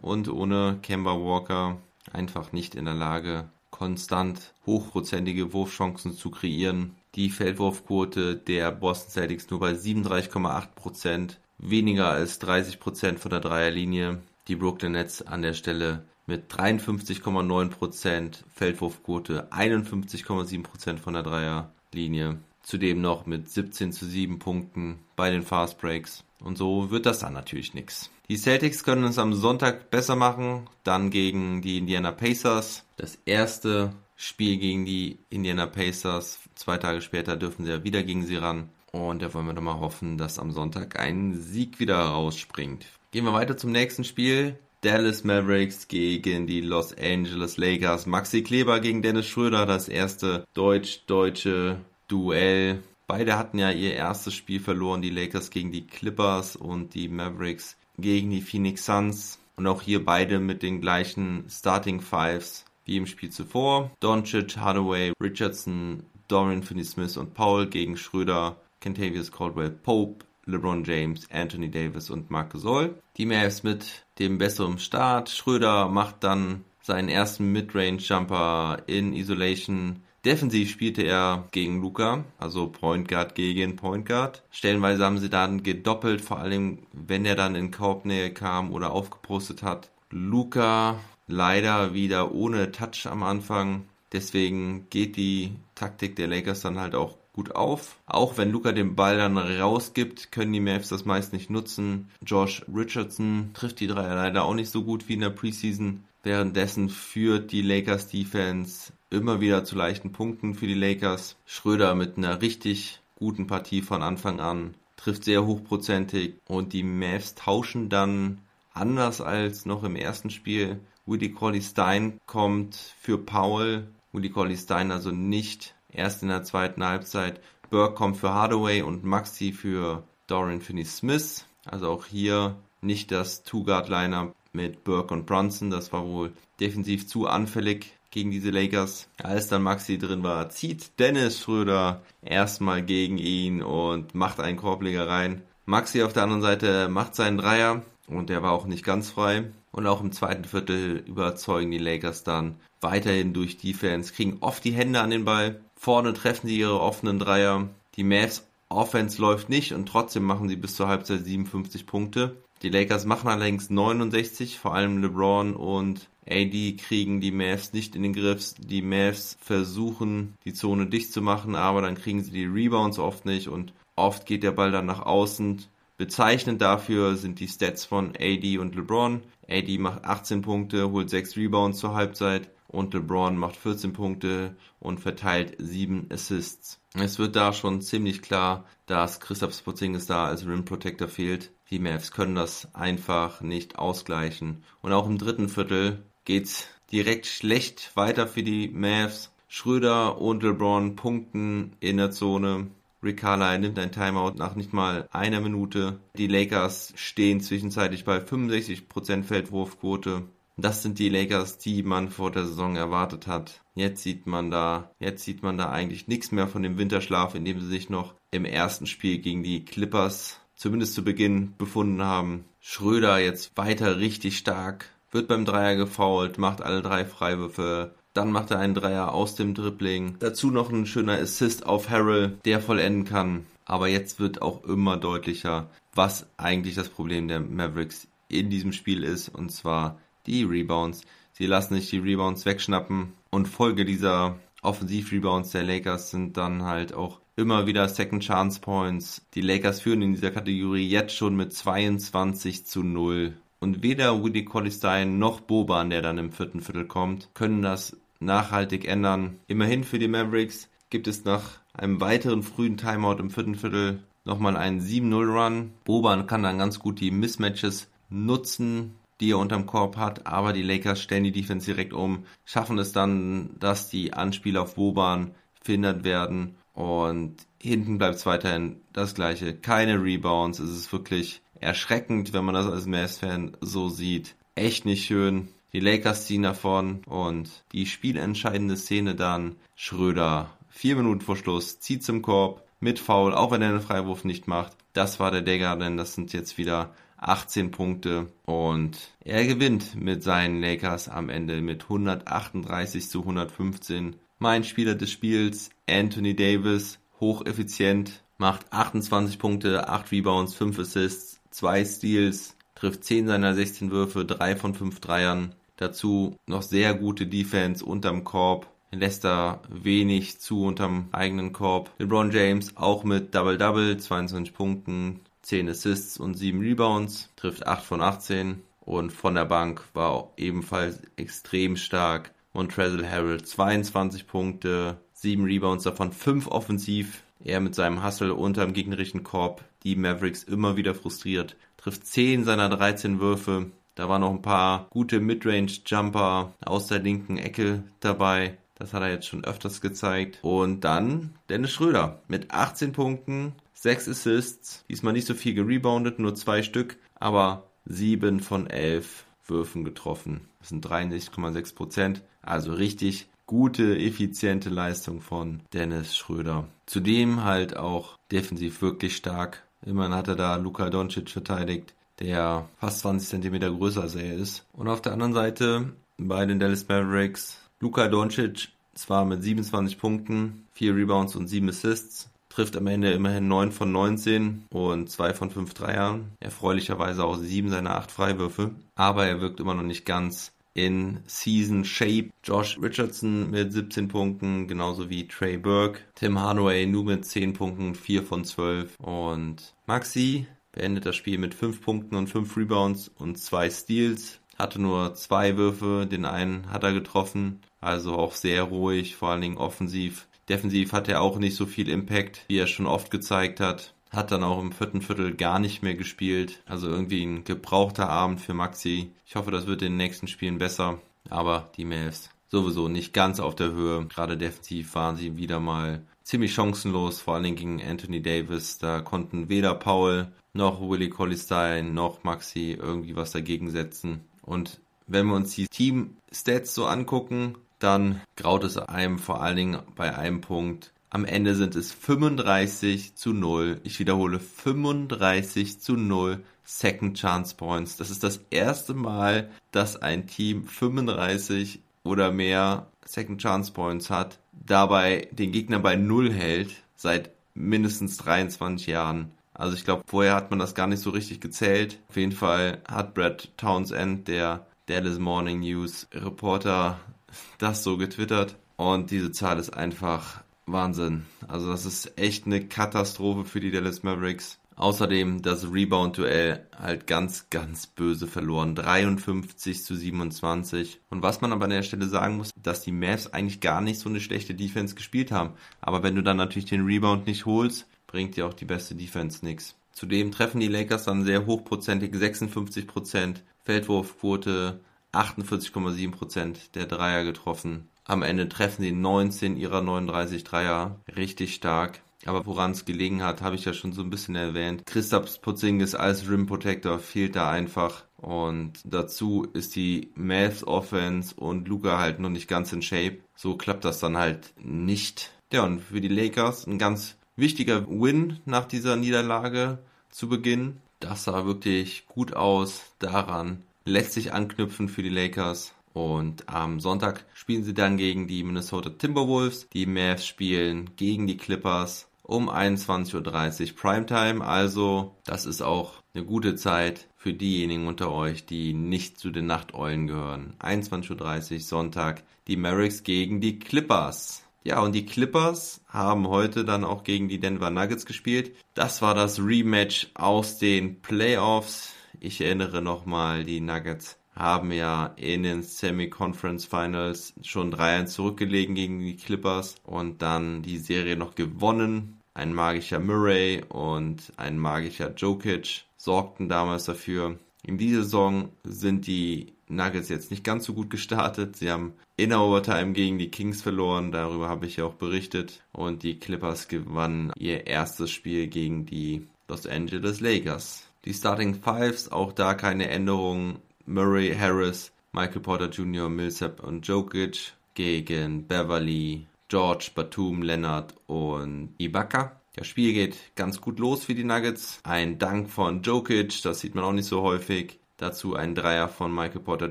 und 0.00 0.28
ohne 0.28 0.78
Kemba 0.82 1.12
Walker 1.12 1.78
einfach 2.12 2.52
nicht 2.52 2.74
in 2.74 2.84
der 2.84 2.94
Lage, 2.94 3.48
konstant 3.70 4.52
hochprozentige 4.66 5.52
Wurfchancen 5.52 6.12
zu 6.12 6.30
kreieren. 6.30 6.96
Die 7.20 7.28
Feldwurfquote 7.28 8.34
der 8.34 8.72
Boston 8.72 9.10
Celtics 9.10 9.50
nur 9.50 9.60
bei 9.60 9.72
37,8%, 9.72 11.36
weniger 11.58 12.08
als 12.08 12.40
30% 12.40 13.18
von 13.18 13.30
der 13.30 13.40
Dreierlinie 13.40 14.20
die 14.48 14.56
Brooklyn 14.56 14.92
Nets 14.92 15.20
an 15.20 15.42
der 15.42 15.52
Stelle 15.52 16.06
mit 16.24 16.50
53,9% 16.50 18.36
Feldwurfquote, 18.54 19.52
51,7% 19.52 20.96
von 20.96 21.12
der 21.12 21.22
Dreierlinie. 21.22 22.38
Zudem 22.62 23.02
noch 23.02 23.26
mit 23.26 23.50
17 23.50 23.92
zu 23.92 24.06
7 24.06 24.38
Punkten 24.38 25.00
bei 25.14 25.30
den 25.30 25.42
Fast 25.42 25.78
Breaks. 25.78 26.24
Und 26.42 26.56
so 26.56 26.90
wird 26.90 27.04
das 27.04 27.18
dann 27.18 27.34
natürlich 27.34 27.74
nichts. 27.74 28.08
Die 28.30 28.38
Celtics 28.38 28.82
können 28.82 29.04
es 29.04 29.18
am 29.18 29.34
Sonntag 29.34 29.90
besser 29.90 30.16
machen, 30.16 30.70
dann 30.84 31.10
gegen 31.10 31.60
die 31.60 31.76
Indiana 31.76 32.12
Pacers. 32.12 32.86
Das 32.96 33.18
erste 33.26 33.92
Spiel 34.22 34.58
gegen 34.58 34.84
die 34.84 35.18
Indiana 35.30 35.66
Pacers. 35.66 36.38
Zwei 36.60 36.76
Tage 36.76 37.00
später 37.00 37.38
dürfen 37.38 37.64
sie 37.64 37.70
ja 37.70 37.84
wieder 37.84 38.02
gegen 38.02 38.26
sie 38.26 38.36
ran. 38.36 38.68
Und 38.92 39.22
da 39.22 39.32
wollen 39.32 39.46
wir 39.46 39.54
doch 39.54 39.62
mal 39.62 39.80
hoffen, 39.80 40.18
dass 40.18 40.38
am 40.38 40.52
Sonntag 40.52 41.00
ein 41.00 41.32
Sieg 41.32 41.80
wieder 41.80 41.98
rausspringt. 41.98 42.84
Gehen 43.12 43.24
wir 43.24 43.32
weiter 43.32 43.56
zum 43.56 43.72
nächsten 43.72 44.04
Spiel. 44.04 44.58
Dallas 44.82 45.24
Mavericks 45.24 45.88
gegen 45.88 46.46
die 46.46 46.60
Los 46.60 46.94
Angeles 46.98 47.56
Lakers. 47.56 48.04
Maxi 48.04 48.42
Kleber 48.42 48.80
gegen 48.80 49.00
Dennis 49.00 49.26
Schröder, 49.26 49.64
das 49.64 49.88
erste 49.88 50.44
deutsch-deutsche 50.52 51.78
Duell. 52.08 52.82
Beide 53.06 53.38
hatten 53.38 53.58
ja 53.58 53.70
ihr 53.70 53.94
erstes 53.94 54.34
Spiel 54.34 54.60
verloren, 54.60 55.00
die 55.00 55.08
Lakers 55.08 55.48
gegen 55.48 55.72
die 55.72 55.86
Clippers 55.86 56.56
und 56.56 56.92
die 56.92 57.08
Mavericks 57.08 57.78
gegen 57.96 58.28
die 58.28 58.42
Phoenix 58.42 58.84
Suns. 58.84 59.38
Und 59.56 59.66
auch 59.66 59.80
hier 59.80 60.04
beide 60.04 60.38
mit 60.40 60.62
den 60.62 60.82
gleichen 60.82 61.46
Starting 61.48 62.02
Fives 62.02 62.66
wie 62.84 62.98
im 62.98 63.06
Spiel 63.06 63.30
zuvor. 63.30 63.92
Doncic, 64.00 64.58
Hardaway, 64.58 65.14
Richardson, 65.22 66.02
Dorian 66.30 66.62
Finney-Smith 66.62 67.16
und 67.16 67.34
Paul 67.34 67.66
gegen 67.66 67.96
Schröder, 67.96 68.56
Kentavious 68.80 69.32
Caldwell 69.32 69.70
Pope, 69.70 70.24
LeBron 70.46 70.84
James, 70.84 71.28
Anthony 71.30 71.70
Davis 71.70 72.10
und 72.10 72.30
Marc 72.30 72.52
Gasol. 72.52 72.94
Die 73.16 73.26
Mavs 73.26 73.62
mit 73.62 74.04
dem 74.18 74.38
besseren 74.38 74.78
Start. 74.78 75.30
Schröder 75.30 75.88
macht 75.88 76.24
dann 76.24 76.64
seinen 76.82 77.08
ersten 77.08 77.52
Midrange-Jumper 77.52 78.82
in 78.86 79.12
Isolation. 79.12 80.02
Defensiv 80.24 80.70
spielte 80.70 81.02
er 81.02 81.48
gegen 81.50 81.80
Luca, 81.80 82.24
also 82.38 82.68
Point 82.68 83.08
Guard 83.08 83.34
gegen 83.34 83.76
Point 83.76 84.06
Guard. 84.06 84.42
Stellenweise 84.50 85.04
haben 85.04 85.18
sie 85.18 85.30
dann 85.30 85.62
gedoppelt, 85.62 86.20
vor 86.20 86.38
allem 86.38 86.80
wenn 86.92 87.24
er 87.24 87.36
dann 87.36 87.54
in 87.54 87.70
Korbnähe 87.70 88.32
kam 88.32 88.72
oder 88.72 88.92
aufgepostet 88.92 89.62
hat. 89.62 89.90
Luca 90.10 90.98
leider 91.26 91.94
wieder 91.94 92.32
ohne 92.32 92.72
Touch 92.72 93.06
am 93.06 93.22
Anfang. 93.22 93.84
Deswegen 94.12 94.86
geht 94.90 95.16
die 95.16 95.52
Taktik 95.74 96.16
der 96.16 96.28
Lakers 96.28 96.62
dann 96.62 96.78
halt 96.78 96.94
auch 96.94 97.16
gut 97.32 97.54
auf. 97.54 97.96
Auch 98.06 98.36
wenn 98.38 98.50
Luca 98.50 98.72
den 98.72 98.96
Ball 98.96 99.16
dann 99.16 99.38
rausgibt, 99.38 100.32
können 100.32 100.52
die 100.52 100.60
Mavs 100.60 100.88
das 100.88 101.04
meist 101.04 101.32
nicht 101.32 101.50
nutzen. 101.50 102.10
Josh 102.24 102.64
Richardson 102.74 103.50
trifft 103.54 103.80
die 103.80 103.86
Dreier 103.86 104.16
leider 104.16 104.44
auch 104.44 104.54
nicht 104.54 104.70
so 104.70 104.82
gut 104.82 105.08
wie 105.08 105.14
in 105.14 105.20
der 105.20 105.30
Preseason. 105.30 106.04
Währenddessen 106.22 106.90
führt 106.90 107.52
die 107.52 107.62
Lakers 107.62 108.08
Defense 108.08 108.92
immer 109.10 109.40
wieder 109.40 109.64
zu 109.64 109.74
leichten 109.76 110.12
Punkten 110.12 110.54
für 110.54 110.66
die 110.66 110.74
Lakers. 110.74 111.36
Schröder 111.46 111.94
mit 111.94 112.18
einer 112.18 112.42
richtig 112.42 113.00
guten 113.16 113.46
Partie 113.46 113.82
von 113.82 114.02
Anfang 114.02 114.40
an, 114.40 114.74
trifft 114.96 115.24
sehr 115.24 115.46
hochprozentig 115.46 116.34
und 116.46 116.72
die 116.72 116.82
Mavs 116.82 117.34
tauschen 117.34 117.88
dann 117.88 118.38
anders 118.72 119.20
als 119.20 119.66
noch 119.66 119.84
im 119.84 119.96
ersten 119.96 120.30
Spiel. 120.30 120.80
Willie 121.06 121.32
Colley 121.32 121.60
Stein 121.60 122.18
kommt 122.26 122.76
für 122.76 123.18
Powell. 123.18 123.88
Willie 124.12 124.30
Colley 124.30 124.56
Stein 124.56 124.90
also 124.90 125.10
nicht 125.10 125.74
erst 125.92 126.22
in 126.22 126.28
der 126.28 126.42
zweiten 126.42 126.84
Halbzeit. 126.84 127.40
Burke 127.70 127.94
kommt 127.94 128.16
für 128.16 128.34
Hardaway 128.34 128.82
und 128.82 129.04
Maxi 129.04 129.52
für 129.52 130.02
Dorian 130.26 130.60
Finney-Smith. 130.60 131.46
Also 131.64 131.88
auch 131.88 132.06
hier 132.06 132.56
nicht 132.80 133.12
das 133.12 133.44
Two-Guard-Liner 133.44 134.32
mit 134.52 134.84
Burke 134.84 135.14
und 135.14 135.26
Brunson. 135.26 135.70
Das 135.70 135.92
war 135.92 136.04
wohl 136.06 136.32
defensiv 136.58 137.06
zu 137.06 137.26
anfällig 137.26 137.92
gegen 138.10 138.30
diese 138.30 138.50
Lakers. 138.50 139.08
Als 139.22 139.48
dann 139.48 139.62
Maxi 139.62 139.98
drin 139.98 140.22
war, 140.22 140.48
zieht 140.48 140.98
Dennis 140.98 141.40
Schröder 141.40 142.02
erstmal 142.22 142.82
gegen 142.82 143.18
ihn 143.18 143.62
und 143.62 144.14
macht 144.14 144.40
einen 144.40 144.56
Korbleger 144.56 145.06
rein. 145.06 145.42
Maxi 145.66 146.02
auf 146.02 146.12
der 146.12 146.24
anderen 146.24 146.42
Seite 146.42 146.88
macht 146.88 147.14
seinen 147.14 147.38
Dreier 147.38 147.82
und 148.08 148.28
der 148.28 148.42
war 148.42 148.52
auch 148.52 148.66
nicht 148.66 148.84
ganz 148.84 149.10
frei. 149.10 149.44
Und 149.72 149.86
auch 149.86 150.00
im 150.00 150.10
zweiten 150.10 150.44
Viertel 150.44 151.04
überzeugen 151.06 151.70
die 151.70 151.78
Lakers 151.78 152.24
dann 152.24 152.56
weiterhin 152.80 153.32
durch 153.32 153.58
Defense, 153.58 154.12
kriegen 154.12 154.38
oft 154.40 154.64
die 154.64 154.72
Hände 154.72 155.00
an 155.00 155.10
den 155.10 155.24
Ball. 155.24 155.60
Vorne 155.76 156.12
treffen 156.12 156.48
sie 156.48 156.58
ihre 156.58 156.80
offenen 156.80 157.18
Dreier. 157.18 157.68
Die 157.96 158.04
Mavs 158.04 158.46
Offense 158.68 159.20
läuft 159.20 159.48
nicht 159.48 159.72
und 159.72 159.86
trotzdem 159.86 160.22
machen 160.22 160.48
sie 160.48 160.56
bis 160.56 160.76
zur 160.76 160.86
Halbzeit 160.86 161.24
57 161.24 161.86
Punkte. 161.86 162.36
Die 162.62 162.68
Lakers 162.68 163.04
machen 163.04 163.28
allerdings 163.28 163.68
69, 163.68 164.58
vor 164.58 164.74
allem 164.74 165.02
LeBron 165.02 165.56
und 165.56 166.08
AD 166.28 166.76
kriegen 166.76 167.20
die 167.20 167.32
Mavs 167.32 167.72
nicht 167.72 167.96
in 167.96 168.02
den 168.02 168.12
Griff. 168.12 168.54
Die 168.58 168.82
Mavs 168.82 169.36
versuchen, 169.40 170.34
die 170.44 170.54
Zone 170.54 170.86
dicht 170.86 171.12
zu 171.12 171.20
machen, 171.20 171.56
aber 171.56 171.82
dann 171.82 171.96
kriegen 171.96 172.22
sie 172.22 172.30
die 172.30 172.44
Rebounds 172.44 172.98
oft 172.98 173.26
nicht 173.26 173.48
und 173.48 173.72
oft 173.96 174.26
geht 174.26 174.44
der 174.44 174.52
Ball 174.52 174.70
dann 174.70 174.86
nach 174.86 175.00
außen. 175.00 175.64
Bezeichnend 175.96 176.62
dafür 176.62 177.16
sind 177.16 177.40
die 177.40 177.48
Stats 177.48 177.84
von 177.84 178.12
AD 178.18 178.58
und 178.58 178.76
LeBron. 178.76 179.22
AD 179.50 179.78
macht 179.78 180.04
18 180.04 180.42
Punkte, 180.42 180.90
holt 180.90 181.10
6 181.10 181.36
Rebounds 181.36 181.78
zur 181.78 181.94
Halbzeit 181.94 182.50
und 182.68 182.94
LeBron 182.94 183.36
macht 183.36 183.56
14 183.56 183.92
Punkte 183.92 184.56
und 184.78 185.00
verteilt 185.00 185.56
7 185.58 186.08
Assists. 186.10 186.80
Es 186.94 187.18
wird 187.18 187.36
da 187.36 187.52
schon 187.52 187.82
ziemlich 187.82 188.22
klar, 188.22 188.64
dass 188.86 189.20
Christoph 189.20 189.64
Porzingis 189.64 190.06
da 190.06 190.26
als 190.26 190.46
Rim 190.46 190.64
Protector 190.64 191.08
fehlt. 191.08 191.52
Die 191.70 191.78
Mavs 191.78 192.10
können 192.12 192.34
das 192.34 192.74
einfach 192.74 193.40
nicht 193.40 193.78
ausgleichen. 193.78 194.64
Und 194.82 194.92
auch 194.92 195.06
im 195.06 195.18
dritten 195.18 195.48
Viertel 195.48 196.02
geht's 196.24 196.68
direkt 196.92 197.26
schlecht 197.26 197.92
weiter 197.94 198.26
für 198.26 198.42
die 198.42 198.68
Mavs. 198.68 199.32
Schröder 199.48 200.20
und 200.20 200.44
LeBron 200.44 200.94
punkten 200.94 201.76
in 201.80 201.96
der 201.96 202.12
Zone. 202.12 202.68
Rick 203.02 203.18
Carlisle 203.18 203.58
nimmt 203.58 203.78
ein 203.78 203.92
Timeout 203.92 204.34
nach 204.36 204.54
nicht 204.54 204.72
mal 204.72 205.08
einer 205.10 205.40
Minute. 205.40 206.00
Die 206.16 206.26
Lakers 206.26 206.92
stehen 206.96 207.40
zwischenzeitlich 207.40 208.04
bei 208.04 208.18
65% 208.18 209.22
Feldwurfquote. 209.22 210.24
Das 210.56 210.82
sind 210.82 210.98
die 210.98 211.08
Lakers, 211.08 211.58
die 211.58 211.82
man 211.82 212.10
vor 212.10 212.30
der 212.30 212.44
Saison 212.44 212.76
erwartet 212.76 213.26
hat. 213.26 213.62
Jetzt 213.74 214.02
sieht 214.02 214.26
man 214.26 214.50
da, 214.50 214.90
jetzt 214.98 215.24
sieht 215.24 215.42
man 215.42 215.56
da 215.56 215.70
eigentlich 215.70 216.06
nichts 216.06 216.32
mehr 216.32 216.48
von 216.48 216.62
dem 216.62 216.76
Winterschlaf, 216.76 217.34
in 217.34 217.46
dem 217.46 217.60
sie 217.60 217.68
sich 217.68 217.88
noch 217.88 218.14
im 218.30 218.44
ersten 218.44 218.86
Spiel 218.86 219.18
gegen 219.18 219.42
die 219.42 219.64
Clippers 219.64 220.40
zumindest 220.54 220.94
zu 220.94 221.02
Beginn 221.02 221.54
befunden 221.56 222.02
haben. 222.02 222.44
Schröder 222.60 223.18
jetzt 223.18 223.56
weiter 223.56 223.98
richtig 223.98 224.36
stark 224.36 224.90
wird 225.10 225.26
beim 225.26 225.44
Dreier 225.44 225.76
gefoult, 225.76 226.38
macht 226.38 226.62
alle 226.62 226.82
drei 226.82 227.04
Freiwürfe. 227.04 227.94
Dann 228.12 228.32
macht 228.32 228.50
er 228.50 228.58
einen 228.58 228.74
Dreier 228.74 229.14
aus 229.14 229.34
dem 229.34 229.54
Dribbling. 229.54 230.16
Dazu 230.18 230.50
noch 230.50 230.70
ein 230.70 230.86
schöner 230.86 231.18
Assist 231.18 231.66
auf 231.66 231.90
Harrell, 231.90 232.38
der 232.44 232.60
vollenden 232.60 233.04
kann. 233.04 233.46
Aber 233.64 233.88
jetzt 233.88 234.18
wird 234.18 234.42
auch 234.42 234.64
immer 234.64 234.96
deutlicher, 234.96 235.70
was 235.94 236.26
eigentlich 236.36 236.74
das 236.74 236.88
Problem 236.88 237.28
der 237.28 237.40
Mavericks 237.40 238.08
in 238.28 238.50
diesem 238.50 238.72
Spiel 238.72 239.04
ist. 239.04 239.28
Und 239.28 239.50
zwar 239.50 239.98
die 240.26 240.42
Rebounds. 240.42 241.02
Sie 241.32 241.46
lassen 241.46 241.74
sich 241.74 241.90
die 241.90 241.98
Rebounds 241.98 242.44
wegschnappen. 242.46 243.12
Und 243.30 243.46
Folge 243.46 243.84
dieser 243.84 244.36
Offensiv-Rebounds 244.62 245.52
der 245.52 245.62
Lakers 245.62 246.10
sind 246.10 246.36
dann 246.36 246.64
halt 246.64 246.92
auch 246.92 247.20
immer 247.36 247.66
wieder 247.66 247.88
Second 247.88 248.22
Chance 248.22 248.60
Points. 248.60 249.22
Die 249.34 249.40
Lakers 249.40 249.80
führen 249.80 250.02
in 250.02 250.12
dieser 250.12 250.30
Kategorie 250.30 250.86
jetzt 250.86 251.14
schon 251.14 251.36
mit 251.36 251.52
22 251.52 252.66
zu 252.66 252.82
0. 252.82 253.34
Und 253.60 253.82
weder 253.82 254.24
Willie 254.24 254.44
Collistein 254.44 255.18
noch 255.18 255.40
Boban, 255.40 255.90
der 255.90 256.00
dann 256.00 256.16
im 256.16 256.32
vierten 256.32 256.62
Viertel 256.62 256.86
kommt, 256.86 257.28
können 257.34 257.60
das 257.60 257.96
nachhaltig 258.18 258.86
ändern. 258.86 259.38
Immerhin 259.48 259.84
für 259.84 259.98
die 259.98 260.08
Mavericks 260.08 260.70
gibt 260.88 261.06
es 261.06 261.24
nach 261.24 261.60
einem 261.74 262.00
weiteren 262.00 262.42
frühen 262.42 262.78
Timeout 262.78 263.18
im 263.18 263.30
vierten 263.30 263.54
Viertel 263.54 264.02
nochmal 264.24 264.56
einen 264.56 264.80
7-0-Run. 264.80 265.72
Boban 265.84 266.26
kann 266.26 266.42
dann 266.42 266.58
ganz 266.58 266.78
gut 266.78 267.00
die 267.00 267.10
Mismatches 267.10 267.88
nutzen, 268.08 268.94
die 269.20 269.32
er 269.32 269.38
unterm 269.38 269.66
Korb 269.66 269.96
hat, 269.96 270.26
aber 270.26 270.52
die 270.52 270.62
Lakers 270.62 271.02
stellen 271.02 271.24
die 271.24 271.32
Defense 271.32 271.66
direkt 271.66 271.92
um, 271.92 272.24
schaffen 272.46 272.78
es 272.78 272.92
dann, 272.92 273.50
dass 273.58 273.90
die 273.90 274.14
Anspieler 274.14 274.62
auf 274.62 274.76
Boban 274.76 275.32
verhindert 275.60 276.04
werden 276.04 276.56
und 276.72 277.36
hinten 277.60 277.98
bleibt 277.98 278.16
es 278.16 278.26
weiterhin 278.26 278.80
das 278.94 279.14
gleiche. 279.14 279.54
Keine 279.54 280.02
Rebounds, 280.02 280.58
es 280.58 280.70
ist 280.70 280.92
wirklich 280.92 281.42
erschreckend, 281.60 282.32
wenn 282.32 282.44
man 282.44 282.54
das 282.54 282.66
als 282.66 282.86
Mavs-Fan 282.86 283.56
so 283.60 283.88
sieht. 283.88 284.34
Echt 284.54 284.84
nicht 284.84 285.04
schön. 285.04 285.48
Die 285.72 285.80
Lakers 285.80 286.26
ziehen 286.26 286.42
davon 286.42 287.02
und 287.06 287.64
die 287.72 287.86
spielentscheidende 287.86 288.76
Szene 288.76 289.14
dann 289.14 289.56
Schröder. 289.76 290.50
Vier 290.68 290.96
Minuten 290.96 291.20
vor 291.20 291.36
Schluss, 291.36 291.80
zieht 291.80 292.02
zum 292.02 292.22
Korb 292.22 292.64
mit 292.80 292.98
Foul, 292.98 293.34
auch 293.34 293.50
wenn 293.50 293.62
er 293.62 293.68
einen 293.68 293.80
Freiwurf 293.80 294.24
nicht 294.24 294.48
macht. 294.48 294.72
Das 294.92 295.20
war 295.20 295.30
der 295.30 295.42
Dagger, 295.42 295.76
denn 295.76 295.96
das 295.96 296.14
sind 296.14 296.32
jetzt 296.32 296.58
wieder 296.58 296.92
18 297.18 297.70
Punkte 297.70 298.32
und 298.46 298.98
er 299.22 299.46
gewinnt 299.46 299.94
mit 299.94 300.22
seinen 300.22 300.60
Lakers 300.60 301.08
am 301.08 301.28
Ende 301.28 301.60
mit 301.60 301.84
138 301.84 303.08
zu 303.08 303.20
115. 303.20 304.16
Mein 304.38 304.64
Spieler 304.64 304.94
des 304.94 305.10
Spiels, 305.10 305.70
Anthony 305.88 306.34
Davis, 306.34 306.98
hocheffizient, 307.20 308.24
macht 308.38 308.72
28 308.72 309.38
Punkte, 309.38 309.88
8 309.88 310.10
Rebounds, 310.12 310.54
5 310.54 310.78
Assists, 310.78 311.39
zwei 311.50 311.84
Steals, 311.84 312.56
trifft 312.74 313.04
10 313.04 313.26
seiner 313.26 313.54
16 313.54 313.90
Würfe, 313.90 314.24
3 314.24 314.56
von 314.56 314.74
5 314.74 315.00
Dreiern. 315.00 315.54
Dazu 315.76 316.36
noch 316.46 316.62
sehr 316.62 316.94
gute 316.94 317.26
Defense 317.26 317.84
unterm 317.84 318.24
Korb. 318.24 318.66
Lässt 318.92 319.24
da 319.24 319.60
wenig 319.68 320.40
zu 320.40 320.64
unterm 320.64 321.08
eigenen 321.12 321.52
Korb. 321.52 321.90
LeBron 321.98 322.32
James 322.32 322.76
auch 322.76 323.04
mit 323.04 323.34
Double-Double, 323.34 323.98
22 323.98 324.52
Punkten, 324.52 325.20
10 325.42 325.68
Assists 325.68 326.18
und 326.18 326.34
7 326.34 326.60
Rebounds, 326.60 327.30
trifft 327.36 327.66
8 327.66 327.84
von 327.84 328.00
18 328.00 328.62
und 328.80 329.12
von 329.12 329.34
der 329.34 329.44
Bank 329.44 329.84
war 329.94 330.32
ebenfalls 330.36 331.00
extrem 331.16 331.76
stark. 331.76 332.32
Montrezl 332.52 333.06
Harrell 333.06 333.42
22 333.42 334.26
Punkte, 334.26 334.96
7 335.12 335.44
Rebounds, 335.44 335.84
davon 335.84 336.12
5 336.12 336.48
offensiv. 336.48 337.22
Er 337.42 337.60
mit 337.60 337.74
seinem 337.74 338.04
Hustle 338.04 338.34
unterm 338.34 338.72
gegnerischen 338.72 339.22
Korb 339.22 339.64
die 339.82 339.96
Mavericks 339.96 340.42
immer 340.42 340.76
wieder 340.76 340.94
frustriert. 340.94 341.56
Trifft 341.76 342.06
10 342.06 342.44
seiner 342.44 342.68
13 342.68 343.20
Würfe. 343.20 343.70
Da 343.94 344.08
waren 344.08 344.20
noch 344.20 344.30
ein 344.30 344.42
paar 344.42 344.86
gute 344.90 345.20
Midrange-Jumper 345.20 346.54
aus 346.64 346.86
der 346.86 347.00
linken 347.00 347.38
Ecke 347.38 347.82
dabei. 348.00 348.58
Das 348.74 348.94
hat 348.94 349.02
er 349.02 349.10
jetzt 349.10 349.26
schon 349.26 349.44
öfters 349.44 349.80
gezeigt. 349.80 350.38
Und 350.42 350.80
dann 350.84 351.34
Dennis 351.48 351.72
Schröder 351.72 352.22
mit 352.28 352.50
18 352.50 352.92
Punkten, 352.92 353.52
6 353.74 354.08
Assists. 354.08 354.84
Diesmal 354.88 355.12
nicht 355.12 355.26
so 355.26 355.34
viel 355.34 355.54
gereboundet, 355.54 356.18
nur 356.18 356.34
zwei 356.34 356.62
Stück, 356.62 356.96
aber 357.14 357.64
7 357.84 358.40
von 358.40 358.68
11 358.68 359.24
Würfen 359.46 359.84
getroffen. 359.84 360.48
Das 360.60 360.70
sind 360.70 360.86
63,6 360.86 361.74
Prozent. 361.74 362.22
Also 362.42 362.72
richtig 362.72 363.28
gute, 363.46 363.98
effiziente 363.98 364.70
Leistung 364.70 365.20
von 365.20 365.60
Dennis 365.72 366.16
Schröder. 366.16 366.68
Zudem 366.86 367.44
halt 367.44 367.76
auch 367.76 368.16
defensiv 368.30 368.80
wirklich 368.80 369.16
stark. 369.16 369.64
Immerhin 369.84 370.14
hat 370.14 370.28
er 370.28 370.36
da 370.36 370.56
Luka 370.56 370.90
Doncic 370.90 371.30
verteidigt, 371.30 371.94
der 372.18 372.68
fast 372.78 373.00
20 373.00 373.28
Zentimeter 373.28 373.70
größer 373.70 374.02
als 374.02 374.14
er 374.14 374.34
ist. 374.34 374.64
Und 374.72 374.88
auf 374.88 375.02
der 375.02 375.12
anderen 375.12 375.32
Seite 375.32 375.92
bei 376.18 376.44
den 376.46 376.60
Dallas 376.60 376.86
Mavericks 376.88 377.58
Luka 377.80 378.08
Doncic 378.08 378.68
zwar 378.94 379.24
mit 379.24 379.42
27 379.42 379.98
Punkten, 379.98 380.66
4 380.74 380.94
Rebounds 380.94 381.34
und 381.34 381.48
7 381.48 381.68
Assists, 381.70 382.28
trifft 382.50 382.76
am 382.76 382.88
Ende 382.88 383.12
immerhin 383.12 383.48
9 383.48 383.72
von 383.72 383.90
19 383.92 384.64
und 384.70 385.08
2 385.08 385.32
von 385.32 385.50
5 385.50 385.72
Dreiern. 385.72 386.32
Erfreulicherweise 386.40 387.24
auch 387.24 387.38
7 387.38 387.70
seiner 387.70 387.96
8 387.96 388.10
Freiwürfe. 388.10 388.72
Aber 388.96 389.26
er 389.26 389.40
wirkt 389.40 389.60
immer 389.60 389.74
noch 389.74 389.84
nicht 389.84 390.04
ganz 390.04 390.52
in 390.74 391.20
Season 391.26 391.84
Shape. 391.84 392.30
Josh 392.44 392.78
Richardson 392.80 393.50
mit 393.50 393.72
17 393.72 394.08
Punkten, 394.08 394.66
genauso 394.68 395.10
wie 395.10 395.28
Trey 395.28 395.56
Burke. 395.56 396.00
Tim 396.14 396.38
Hardaway 396.38 396.86
nur 396.86 397.04
mit 397.04 397.24
10 397.24 397.52
Punkten, 397.52 397.94
4 397.94 398.22
von 398.22 398.44
12. 398.44 398.98
Und 399.00 399.74
Maxi 399.86 400.46
beendet 400.72 401.06
das 401.06 401.16
Spiel 401.16 401.38
mit 401.38 401.54
5 401.54 401.80
Punkten 401.80 402.16
und 402.16 402.28
5 402.28 402.56
Rebounds 402.56 403.10
und 403.16 403.38
2 403.38 403.70
Steals. 403.70 404.40
Hatte 404.58 404.80
nur 404.80 405.14
zwei 405.14 405.56
Würfe, 405.56 406.06
den 406.06 406.26
einen 406.26 406.70
hat 406.70 406.84
er 406.84 406.92
getroffen. 406.92 407.60
Also 407.80 408.14
auch 408.14 408.34
sehr 408.34 408.64
ruhig, 408.64 409.16
vor 409.16 409.30
allen 409.30 409.40
Dingen 409.40 409.56
offensiv. 409.56 410.28
Defensiv 410.50 410.92
hat 410.92 411.08
er 411.08 411.22
auch 411.22 411.38
nicht 411.38 411.56
so 411.56 411.64
viel 411.64 411.88
Impact, 411.88 412.44
wie 412.48 412.58
er 412.58 412.66
schon 412.66 412.86
oft 412.86 413.10
gezeigt 413.10 413.60
hat. 413.60 413.94
Hat 414.10 414.32
dann 414.32 414.42
auch 414.42 414.60
im 414.60 414.72
vierten 414.72 415.02
Viertel 415.02 415.34
gar 415.34 415.58
nicht 415.58 415.82
mehr 415.82 415.94
gespielt. 415.94 416.62
Also 416.66 416.88
irgendwie 416.88 417.24
ein 417.24 417.44
gebrauchter 417.44 418.08
Abend 418.08 418.40
für 418.40 418.54
Maxi. 418.54 419.12
Ich 419.24 419.36
hoffe, 419.36 419.50
das 419.50 419.66
wird 419.66 419.82
in 419.82 419.92
den 419.92 419.96
nächsten 419.96 420.26
Spielen 420.26 420.58
besser. 420.58 421.00
Aber 421.28 421.70
die 421.76 421.84
Mavs 421.84 422.30
sowieso 422.48 422.88
nicht 422.88 423.12
ganz 423.12 423.40
auf 423.40 423.54
der 423.54 423.70
Höhe. 423.70 424.06
Gerade 424.06 424.36
defensiv 424.36 424.94
waren 424.94 425.16
sie 425.16 425.36
wieder 425.36 425.60
mal 425.60 426.02
ziemlich 426.24 426.52
chancenlos, 426.52 427.20
vor 427.20 427.34
allen 427.34 427.44
Dingen 427.44 427.56
gegen 427.56 427.82
Anthony 427.82 428.20
Davis. 428.22 428.78
Da 428.78 429.00
konnten 429.00 429.48
weder 429.48 429.74
Paul 429.74 430.28
noch 430.52 430.80
Willie 430.80 431.10
Collistein 431.10 431.94
noch 431.94 432.24
Maxi 432.24 432.76
irgendwie 432.80 433.16
was 433.16 433.32
dagegen 433.32 433.70
setzen. 433.70 434.24
Und 434.42 434.80
wenn 435.06 435.26
wir 435.26 435.34
uns 435.34 435.54
die 435.54 435.68
Team-Stats 435.68 436.74
so 436.74 436.86
angucken, 436.86 437.56
dann 437.78 438.20
graut 438.36 438.64
es 438.64 438.76
einem 438.76 439.18
vor 439.18 439.40
allen 439.40 439.56
Dingen 439.56 439.78
bei 439.96 440.16
einem 440.16 440.40
Punkt 440.40 440.92
am 441.10 441.24
Ende 441.24 441.56
sind 441.56 441.74
es 441.74 441.92
35 441.92 443.16
zu 443.16 443.32
0. 443.32 443.80
Ich 443.82 443.98
wiederhole 443.98 444.38
35 444.38 445.80
zu 445.80 445.94
0 445.94 446.42
Second 446.64 447.18
Chance 447.18 447.56
Points. 447.56 447.96
Das 447.96 448.10
ist 448.10 448.22
das 448.22 448.40
erste 448.50 448.94
Mal, 448.94 449.50
dass 449.72 450.00
ein 450.00 450.28
Team 450.28 450.66
35 450.66 451.80
oder 452.04 452.30
mehr 452.30 452.86
Second 453.04 453.42
Chance 453.42 453.72
Points 453.72 454.08
hat, 454.08 454.38
dabei 454.52 455.28
den 455.32 455.50
Gegner 455.50 455.80
bei 455.80 455.96
0 455.96 456.32
hält, 456.32 456.70
seit 456.94 457.32
mindestens 457.54 458.16
23 458.18 458.86
Jahren. 458.86 459.32
Also 459.52 459.76
ich 459.76 459.84
glaube, 459.84 460.04
vorher 460.06 460.36
hat 460.36 460.50
man 460.50 460.60
das 460.60 460.76
gar 460.76 460.86
nicht 460.86 461.02
so 461.02 461.10
richtig 461.10 461.40
gezählt. 461.40 461.98
Auf 462.08 462.16
jeden 462.16 462.32
Fall 462.32 462.82
hat 462.88 463.14
Brad 463.14 463.50
Townsend, 463.56 464.28
der 464.28 464.66
Dallas 464.86 465.18
Morning 465.18 465.58
News 465.60 466.06
Reporter, 466.12 467.00
das 467.58 467.82
so 467.82 467.96
getwittert. 467.96 468.56
Und 468.76 469.10
diese 469.10 469.32
Zahl 469.32 469.58
ist 469.58 469.70
einfach 469.70 470.42
Wahnsinn. 470.72 471.26
Also 471.48 471.70
das 471.70 471.86
ist 471.86 472.18
echt 472.18 472.46
eine 472.46 472.66
Katastrophe 472.66 473.44
für 473.44 473.60
die 473.60 473.70
Dallas 473.70 474.02
Mavericks. 474.02 474.58
Außerdem 474.76 475.42
das 475.42 475.70
Rebound-Duell 475.70 476.66
halt 476.78 477.06
ganz, 477.06 477.50
ganz 477.50 477.86
böse 477.86 478.26
verloren. 478.26 478.74
53 478.74 479.84
zu 479.84 479.94
27. 479.94 481.00
Und 481.10 481.22
was 481.22 481.42
man 481.42 481.52
aber 481.52 481.64
an 481.64 481.70
der 481.70 481.82
Stelle 481.82 482.06
sagen 482.06 482.38
muss, 482.38 482.50
dass 482.56 482.80
die 482.80 482.92
Mavs 482.92 483.26
eigentlich 483.26 483.60
gar 483.60 483.82
nicht 483.82 484.00
so 484.00 484.08
eine 484.08 484.20
schlechte 484.20 484.54
Defense 484.54 484.94
gespielt 484.94 485.32
haben. 485.32 485.52
Aber 485.82 486.02
wenn 486.02 486.14
du 486.14 486.22
dann 486.22 486.38
natürlich 486.38 486.70
den 486.70 486.86
Rebound 486.86 487.26
nicht 487.26 487.44
holst, 487.44 487.86
bringt 488.06 488.36
dir 488.36 488.46
auch 488.46 488.54
die 488.54 488.64
beste 488.64 488.94
Defense 488.94 489.44
nichts. 489.44 489.76
Zudem 489.92 490.32
treffen 490.32 490.60
die 490.60 490.68
Lakers 490.68 491.04
dann 491.04 491.24
sehr 491.24 491.44
hochprozentig 491.44 492.14
56%, 492.14 493.36
Feldwurfquote 493.64 494.80
48,7% 495.12 496.72
der 496.74 496.86
Dreier 496.86 497.24
getroffen. 497.24 497.88
Am 498.10 498.22
Ende 498.22 498.48
treffen 498.48 498.82
sie 498.82 498.90
19 498.90 499.56
ihrer 499.56 499.82
39 499.82 500.42
Dreier. 500.42 500.96
Richtig 501.16 501.54
stark. 501.54 502.00
Aber 502.26 502.44
woran 502.44 502.72
es 502.72 502.84
gelegen 502.84 503.22
hat, 503.22 503.40
habe 503.40 503.54
ich 503.54 503.64
ja 503.64 503.72
schon 503.72 503.92
so 503.92 504.02
ein 504.02 504.10
bisschen 504.10 504.34
erwähnt. 504.34 504.84
Christaps 504.84 505.38
Porzingis 505.38 505.94
als 505.94 506.28
Rim 506.28 506.46
Protector 506.46 506.98
fehlt 506.98 507.36
da 507.36 507.48
einfach. 507.48 508.02
Und 508.16 508.80
dazu 508.82 509.46
ist 509.52 509.76
die 509.76 510.10
Mavs 510.16 510.66
Offense 510.66 511.36
und 511.36 511.68
Luca 511.68 512.00
halt 512.00 512.18
noch 512.18 512.30
nicht 512.30 512.48
ganz 512.48 512.72
in 512.72 512.82
Shape. 512.82 513.18
So 513.36 513.56
klappt 513.56 513.84
das 513.84 514.00
dann 514.00 514.18
halt 514.18 514.54
nicht. 514.58 515.30
Ja, 515.52 515.62
und 515.62 515.78
für 515.78 516.00
die 516.00 516.08
Lakers 516.08 516.66
ein 516.66 516.80
ganz 516.80 517.16
wichtiger 517.36 517.86
Win 517.88 518.40
nach 518.44 518.64
dieser 518.64 518.96
Niederlage 518.96 519.78
zu 520.10 520.28
Beginn. 520.28 520.78
Das 520.98 521.22
sah 521.22 521.46
wirklich 521.46 522.08
gut 522.08 522.34
aus. 522.34 522.82
Daran 522.98 523.62
lässt 523.84 524.14
sich 524.14 524.32
anknüpfen 524.32 524.88
für 524.88 525.04
die 525.04 525.10
Lakers. 525.10 525.74
Und 525.92 526.48
am 526.48 526.80
Sonntag 526.80 527.24
spielen 527.34 527.64
sie 527.64 527.74
dann 527.74 527.96
gegen 527.96 528.28
die 528.28 528.44
Minnesota 528.44 528.90
Timberwolves. 528.90 529.68
Die 529.70 529.86
Mavs 529.86 530.26
spielen 530.26 530.90
gegen 530.96 531.26
die 531.26 531.36
Clippers 531.36 532.08
um 532.22 532.48
21.30 532.48 533.72
Uhr 533.72 533.76
Primetime. 533.76 534.44
Also 534.44 535.16
das 535.24 535.46
ist 535.46 535.62
auch 535.62 535.94
eine 536.14 536.24
gute 536.24 536.54
Zeit 536.54 537.08
für 537.16 537.34
diejenigen 537.34 537.88
unter 537.88 538.12
euch, 538.12 538.46
die 538.46 538.72
nicht 538.72 539.18
zu 539.18 539.30
den 539.30 539.46
Nachteulen 539.46 540.06
gehören. 540.06 540.54
21.30 540.60 541.54
Uhr 541.54 541.60
Sonntag 541.60 542.22
die 542.46 542.56
Mavericks 542.56 543.02
gegen 543.02 543.40
die 543.40 543.58
Clippers. 543.58 544.44
Ja, 544.62 544.80
und 544.80 544.94
die 544.94 545.06
Clippers 545.06 545.80
haben 545.88 546.28
heute 546.28 546.64
dann 546.64 546.84
auch 546.84 547.02
gegen 547.02 547.28
die 547.28 547.40
Denver 547.40 547.70
Nuggets 547.70 548.06
gespielt. 548.06 548.54
Das 548.74 549.02
war 549.02 549.14
das 549.14 549.40
Rematch 549.40 550.08
aus 550.14 550.58
den 550.58 551.00
Playoffs. 551.00 551.94
Ich 552.20 552.40
erinnere 552.42 552.82
nochmal, 552.82 553.44
die 553.44 553.60
Nuggets 553.60 554.19
haben 554.34 554.72
ja 554.72 555.12
in 555.16 555.42
den 555.42 555.62
Semi-Conference 555.62 556.64
Finals 556.64 557.34
schon 557.42 557.72
3-1 557.74 558.06
zurückgelegen 558.06 558.74
gegen 558.74 559.00
die 559.00 559.16
Clippers 559.16 559.76
und 559.84 560.22
dann 560.22 560.62
die 560.62 560.78
Serie 560.78 561.16
noch 561.16 561.34
gewonnen. 561.34 562.20
Ein 562.32 562.54
magischer 562.54 563.00
Murray 563.00 563.62
und 563.68 564.32
ein 564.36 564.58
magischer 564.58 565.12
Jokic 565.14 565.84
sorgten 565.96 566.48
damals 566.48 566.84
dafür. 566.84 567.38
In 567.62 567.76
dieser 567.76 568.02
Saison 568.04 568.50
sind 568.64 569.06
die 569.06 569.52
Nuggets 569.68 570.08
jetzt 570.08 570.30
nicht 570.30 570.44
ganz 570.44 570.64
so 570.64 570.74
gut 570.74 570.90
gestartet. 570.90 571.56
Sie 571.56 571.70
haben 571.70 571.94
in 572.16 572.30
der 572.30 572.40
Overtime 572.40 572.92
gegen 572.92 573.18
die 573.18 573.30
Kings 573.30 573.62
verloren, 573.62 574.12
darüber 574.12 574.48
habe 574.48 574.66
ich 574.66 574.76
ja 574.76 574.84
auch 574.84 574.94
berichtet. 574.94 575.62
Und 575.72 576.02
die 576.02 576.18
Clippers 576.18 576.68
gewannen 576.68 577.32
ihr 577.38 577.66
erstes 577.66 578.10
Spiel 578.10 578.46
gegen 578.48 578.86
die 578.86 579.26
Los 579.48 579.66
Angeles 579.66 580.20
Lakers. 580.20 580.84
Die 581.04 581.14
Starting 581.14 581.54
Fives, 581.54 582.10
auch 582.10 582.32
da 582.32 582.54
keine 582.54 582.88
Änderungen. 582.88 583.58
Murray, 583.90 584.32
Harris, 584.38 584.92
Michael 585.10 585.40
Porter 585.40 585.68
Jr., 585.68 586.08
Millsap 586.08 586.62
und 586.62 586.86
Jokic 586.86 587.54
gegen 587.74 588.46
Beverly, 588.46 589.26
George, 589.48 589.90
Batum, 589.92 590.42
Leonard 590.42 590.94
und 591.08 591.74
Ibaka. 591.76 592.40
Das 592.54 592.68
Spiel 592.68 592.92
geht 592.92 593.16
ganz 593.34 593.60
gut 593.60 593.80
los 593.80 594.04
für 594.04 594.14
die 594.14 594.22
Nuggets. 594.22 594.78
Ein 594.84 595.18
Dank 595.18 595.50
von 595.50 595.82
Jokic, 595.82 596.40
das 596.42 596.60
sieht 596.60 596.76
man 596.76 596.84
auch 596.84 596.92
nicht 596.92 597.06
so 597.06 597.22
häufig. 597.22 597.80
Dazu 597.96 598.36
ein 598.36 598.54
Dreier 598.54 598.88
von 598.88 599.12
Michael 599.12 599.40
Porter 599.40 599.70